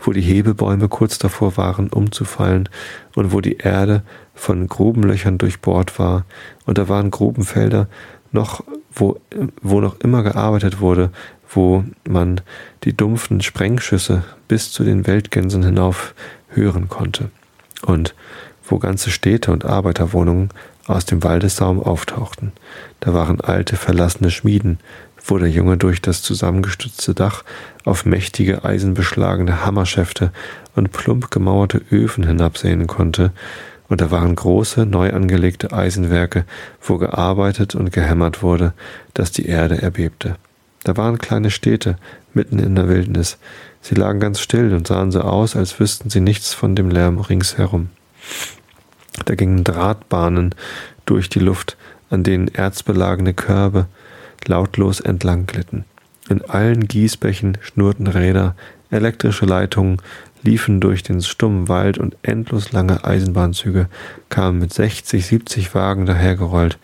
wo 0.03 0.13
die 0.13 0.23
Hebebäume 0.23 0.89
kurz 0.89 1.19
davor 1.19 1.57
waren, 1.57 1.89
umzufallen 1.89 2.69
und 3.15 3.33
wo 3.33 3.41
die 3.41 3.59
Erde 3.59 4.03
von 4.35 4.69
Grubenlöchern 4.69 5.39
durchbohrt 5.39 5.99
war, 5.99 6.25
und 6.65 6.79
da 6.79 6.89
waren 6.89 7.11
Grubenfelder 7.11 7.89
noch 8.33 8.65
wo, 8.97 9.21
wo 9.63 9.81
noch 9.81 10.01
immer 10.01 10.23
gearbeitet 10.23 10.81
wurde, 10.81 11.11
wo 11.49 11.85
man 12.09 12.41
die 12.85 12.97
dumpfen 12.97 13.41
Sprengschüsse 13.41 14.25
bis 14.49 14.73
zu 14.73 14.83
den 14.83 15.07
Weltgänsen 15.07 15.63
hinauf 15.63 16.15
hören 16.49 16.89
konnte 16.89 17.31
und 17.83 18.15
wo 18.65 18.79
ganze 18.79 19.11
Städte 19.11 19.53
und 19.53 19.65
Arbeiterwohnungen 19.65 20.51
aus 20.87 21.05
dem 21.05 21.23
Waldessaum 21.23 21.81
auftauchten. 21.81 22.53
Da 23.01 23.13
waren 23.15 23.41
alte, 23.41 23.77
verlassene 23.77 24.31
Schmieden, 24.31 24.79
wo 25.25 25.39
der 25.39 25.51
Junge 25.51 25.77
durch 25.77 26.01
das 26.01 26.23
zusammengestützte 26.23 27.15
Dach 27.15 27.45
auf 27.85 28.05
mächtige, 28.05 28.65
eisenbeschlagene 28.65 29.65
Hammerschäfte 29.65 30.33
und 30.75 30.93
plump 30.93 31.31
gemauerte 31.31 31.81
Öfen 31.91 32.27
hinabsehen 32.27 32.87
konnte, 32.87 33.33
und 33.88 34.01
da 34.01 34.11
waren 34.11 34.35
große, 34.35 34.87
neu 34.87 35.12
angelegte 35.12 35.72
Eisenwerke, 35.72 36.44
wo 36.83 36.99
gearbeitet 36.99 37.75
und 37.75 37.92
gehämmert 37.92 38.42
wurde, 38.42 38.72
dass 39.14 39.33
die 39.33 39.46
Erde 39.46 39.81
erbebte. 39.81 40.37
Da 40.85 40.96
waren 40.96 41.18
kleine 41.18 41.51
Städte 41.51 41.96
mitten 42.33 42.59
in 42.59 42.75
der 42.75 42.88
Wildnis. 42.88 43.38
Sie 43.81 43.94
lagen 43.94 44.20
ganz 44.20 44.40
still 44.40 44.75
und 44.75 44.87
sahen 44.87 45.11
so 45.11 45.20
aus, 45.20 45.57
als 45.57 45.79
wüssten 45.81 46.11
sie 46.11 46.20
nichts 46.20 46.55
von 46.55 46.77
dem 46.77 46.90
Lärm 46.90 47.18
ringsherum. 47.18 47.90
Da 49.25 49.35
gingen 49.35 49.64
Drahtbahnen 49.64 50.55
durch 51.07 51.29
die 51.29 51.38
Luft, 51.38 51.77
an 52.11 52.22
denen 52.22 52.49
erzbelagene 52.49 53.35
Körbe 53.35 53.87
lautlos 54.44 55.01
entlang 55.01 55.46
glitten. 55.46 55.85
In 56.29 56.42
allen 56.42 56.87
Gießbächen 56.87 57.59
schnurrten 57.62 58.07
Räder, 58.07 58.55
elektrische 58.91 59.47
Leitungen 59.47 60.01
liefen 60.47 60.80
durch 60.80 61.03
den 61.03 61.20
stummen 61.20 61.68
Wald 61.68 61.99
und 61.99 62.16
endlos 62.22 62.72
lange 62.72 63.05
Eisenbahnzüge 63.05 63.88
kamen 64.30 64.61
mit 64.61 64.72
60, 64.72 65.26
70 65.26 65.74
Wagen 65.74 66.07
dahergerollt, 66.07 66.78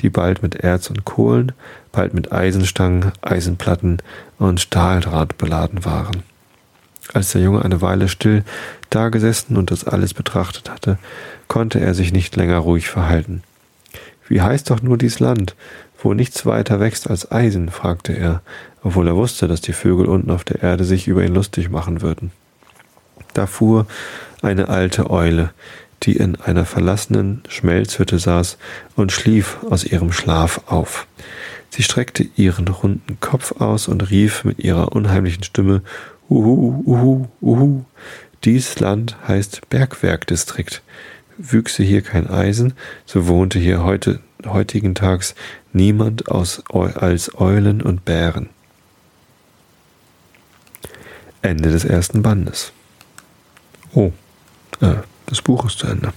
die 0.00 0.10
bald 0.10 0.42
mit 0.42 0.56
Erz 0.56 0.90
und 0.90 1.04
Kohlen, 1.04 1.52
bald 1.92 2.12
mit 2.12 2.32
Eisenstangen, 2.32 3.12
Eisenplatten 3.22 3.98
und 4.38 4.60
Stahldraht 4.60 5.38
beladen 5.38 5.84
waren. 5.84 6.24
Als 7.12 7.32
der 7.32 7.42
Junge 7.42 7.64
eine 7.64 7.80
Weile 7.80 8.08
still 8.08 8.44
dagesessen 8.90 9.56
und 9.56 9.70
das 9.70 9.84
alles 9.84 10.12
betrachtet 10.12 10.70
hatte, 10.70 10.98
konnte 11.48 11.80
er 11.80 11.94
sich 11.94 12.12
nicht 12.12 12.34
länger 12.36 12.58
ruhig 12.58 12.88
verhalten. 12.88 13.42
Wie 14.26 14.40
heißt 14.40 14.70
doch 14.70 14.82
nur 14.82 14.98
dies 14.98 15.20
Land, 15.20 15.54
wo 16.02 16.14
nichts 16.14 16.44
weiter 16.46 16.80
wächst 16.80 17.08
als 17.08 17.30
Eisen? 17.30 17.68
fragte 17.70 18.12
er, 18.12 18.42
obwohl 18.82 19.06
er 19.06 19.16
wusste, 19.16 19.46
dass 19.48 19.60
die 19.60 19.72
Vögel 19.72 20.06
unten 20.06 20.30
auf 20.30 20.44
der 20.44 20.62
Erde 20.62 20.84
sich 20.84 21.06
über 21.06 21.24
ihn 21.24 21.34
lustig 21.34 21.70
machen 21.70 22.02
würden. 22.02 22.32
Da 23.34 23.46
fuhr 23.46 23.86
eine 24.42 24.68
alte 24.68 25.10
Eule, 25.10 25.50
die 26.04 26.16
in 26.16 26.36
einer 26.36 26.64
verlassenen 26.64 27.42
Schmelzhütte 27.48 28.18
saß 28.18 28.58
und 28.96 29.12
schlief 29.12 29.58
aus 29.68 29.84
ihrem 29.84 30.12
Schlaf 30.12 30.62
auf. 30.66 31.06
Sie 31.70 31.82
streckte 31.82 32.26
ihren 32.36 32.68
runden 32.68 33.18
Kopf 33.20 33.60
aus 33.60 33.88
und 33.88 34.10
rief 34.10 34.44
mit 34.44 34.60
ihrer 34.60 34.92
unheimlichen 34.92 35.42
Stimme 35.42 35.82
Uhu, 36.30 36.82
uhu, 36.86 37.26
uhu. 37.40 37.84
Dies 38.44 38.78
Land 38.78 39.16
heißt 39.26 39.68
Bergwerkdistrikt. 39.70 40.82
Wüchse 41.36 41.82
hier 41.82 42.02
kein 42.02 42.28
Eisen, 42.28 42.74
so 43.06 43.26
wohnte 43.26 43.58
hier 43.58 43.82
heute, 43.82 44.20
heutigen 44.46 44.94
Tags 44.94 45.34
niemand 45.72 46.28
aus, 46.28 46.62
als 46.70 47.34
Eulen 47.40 47.82
und 47.82 48.04
Bären. 48.04 48.50
Ende 51.42 51.70
des 51.70 51.84
ersten 51.84 52.22
Bandes. 52.22 52.73
Oh, 53.94 54.12
äh, 54.80 54.94
das 55.26 55.40
Buch 55.40 55.64
ist 55.66 55.78
zu 55.78 55.86
Ende. 55.86 56.12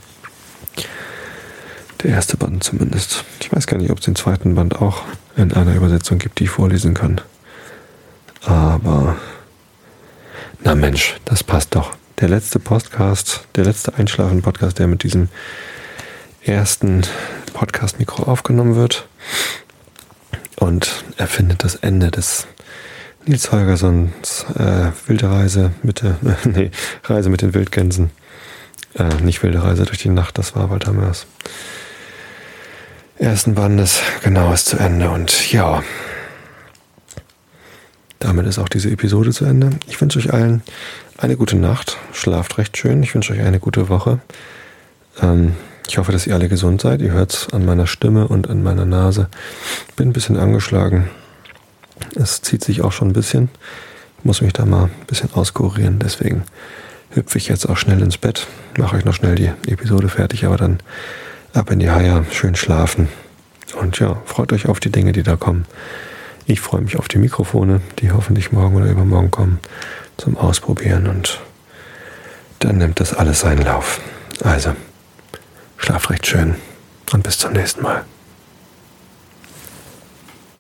Der 2.01 2.11
erste 2.11 2.37
Band 2.37 2.63
zumindest. 2.63 3.23
Ich 3.39 3.51
weiß 3.51 3.67
gar 3.67 3.77
nicht, 3.77 3.91
ob 3.91 3.99
es 3.99 4.05
den 4.05 4.15
zweiten 4.15 4.55
Band 4.55 4.81
auch 4.81 5.03
in 5.35 5.53
einer 5.53 5.75
Übersetzung 5.75 6.17
gibt, 6.17 6.39
die 6.39 6.45
ich 6.45 6.49
vorlesen 6.49 6.93
kann. 6.93 7.21
Aber, 8.43 9.17
na 10.63 10.75
Mensch, 10.75 11.17
das 11.25 11.43
passt 11.43 11.75
doch. 11.75 11.95
Der 12.19 12.29
letzte 12.29 12.59
Podcast, 12.59 13.45
der 13.55 13.65
letzte 13.65 13.93
Einschlafen-Podcast, 13.93 14.79
der 14.79 14.87
mit 14.87 15.03
diesem 15.03 15.29
ersten 16.43 17.03
Podcast-Mikro 17.53 18.23
aufgenommen 18.23 18.75
wird. 18.75 19.07
Und 20.55 21.03
er 21.17 21.27
findet 21.27 21.63
das 21.63 21.75
Ende 21.75 22.09
des 22.09 22.47
Nils 23.27 23.51
Holgerssons 23.51 24.45
äh, 24.57 24.91
wilde 25.05 25.29
Reise 25.29 25.71
mit 25.83 26.01
der, 26.01 26.17
nee, 26.45 26.71
Reise 27.03 27.29
mit 27.29 27.41
den 27.41 27.53
Wildgänsen. 27.53 28.11
Äh, 28.95 29.15
nicht 29.21 29.43
wilde 29.43 29.61
Reise 29.61 29.83
durch 29.83 29.97
die 29.97 30.09
Nacht, 30.09 30.37
das 30.37 30.55
war 30.55 30.69
Walter 30.69 30.93
Mörs. 30.93 31.27
Ersten 33.17 33.55
Bandes, 33.55 33.99
genau, 34.23 34.53
ist 34.53 34.67
zu 34.67 34.77
Ende. 34.77 35.09
Und 35.09 35.51
ja, 35.51 35.83
damit 38.19 38.47
ist 38.47 38.59
auch 38.59 38.69
diese 38.69 38.89
Episode 38.89 39.31
zu 39.31 39.43
Ende. 39.43 39.71
Ich 39.87 39.99
wünsche 39.99 40.19
euch 40.19 40.33
allen 40.33 40.61
eine 41.17 41.35
gute 41.35 41.57
Nacht. 41.57 41.97
Schlaft 42.13 42.57
recht 42.57 42.77
schön. 42.77 43.03
Ich 43.03 43.13
wünsche 43.13 43.33
euch 43.33 43.41
eine 43.41 43.59
gute 43.59 43.89
Woche. 43.89 44.19
Ähm, 45.21 45.55
ich 45.89 45.97
hoffe, 45.97 46.11
dass 46.11 46.27
ihr 46.27 46.33
alle 46.33 46.47
gesund 46.47 46.79
seid. 46.79 47.01
Ihr 47.01 47.11
hört 47.11 47.33
es 47.33 47.53
an 47.53 47.65
meiner 47.65 47.87
Stimme 47.87 48.27
und 48.27 48.49
an 48.49 48.63
meiner 48.63 48.85
Nase. 48.85 49.27
Bin 49.95 50.09
ein 50.09 50.13
bisschen 50.13 50.37
angeschlagen. 50.37 51.09
Es 52.15 52.41
zieht 52.41 52.63
sich 52.63 52.81
auch 52.81 52.91
schon 52.91 53.09
ein 53.09 53.13
bisschen. 53.13 53.49
Ich 54.19 54.25
muss 54.25 54.41
mich 54.41 54.53
da 54.53 54.65
mal 54.65 54.85
ein 54.85 55.05
bisschen 55.07 55.33
auskurieren. 55.33 55.99
Deswegen 55.99 56.43
hüpfe 57.11 57.37
ich 57.37 57.47
jetzt 57.47 57.67
auch 57.67 57.77
schnell 57.77 58.01
ins 58.01 58.17
Bett. 58.17 58.47
Mache 58.77 58.97
euch 58.97 59.05
noch 59.05 59.13
schnell 59.13 59.35
die 59.35 59.51
Episode 59.67 60.09
fertig, 60.09 60.45
aber 60.45 60.57
dann 60.57 60.79
ab 61.53 61.71
in 61.71 61.79
die 61.79 61.89
Haie, 61.89 62.25
schön 62.31 62.55
schlafen. 62.55 63.09
Und 63.79 63.99
ja, 63.99 64.21
freut 64.25 64.53
euch 64.53 64.67
auf 64.67 64.79
die 64.79 64.91
Dinge, 64.91 65.11
die 65.11 65.23
da 65.23 65.35
kommen. 65.35 65.65
Ich 66.45 66.61
freue 66.61 66.81
mich 66.81 66.97
auf 66.97 67.07
die 67.07 67.17
Mikrofone, 67.17 67.81
die 67.99 68.11
hoffentlich 68.11 68.51
morgen 68.51 68.75
oder 68.77 68.89
übermorgen 68.89 69.31
kommen, 69.31 69.59
zum 70.17 70.37
Ausprobieren. 70.37 71.07
Und 71.07 71.41
dann 72.59 72.77
nimmt 72.77 72.99
das 72.99 73.13
alles 73.13 73.41
seinen 73.41 73.63
Lauf. 73.63 73.99
Also, 74.43 74.73
schlaft 75.77 76.09
recht 76.09 76.25
schön 76.25 76.55
und 77.11 77.23
bis 77.23 77.37
zum 77.37 77.53
nächsten 77.53 77.81
Mal. 77.81 78.05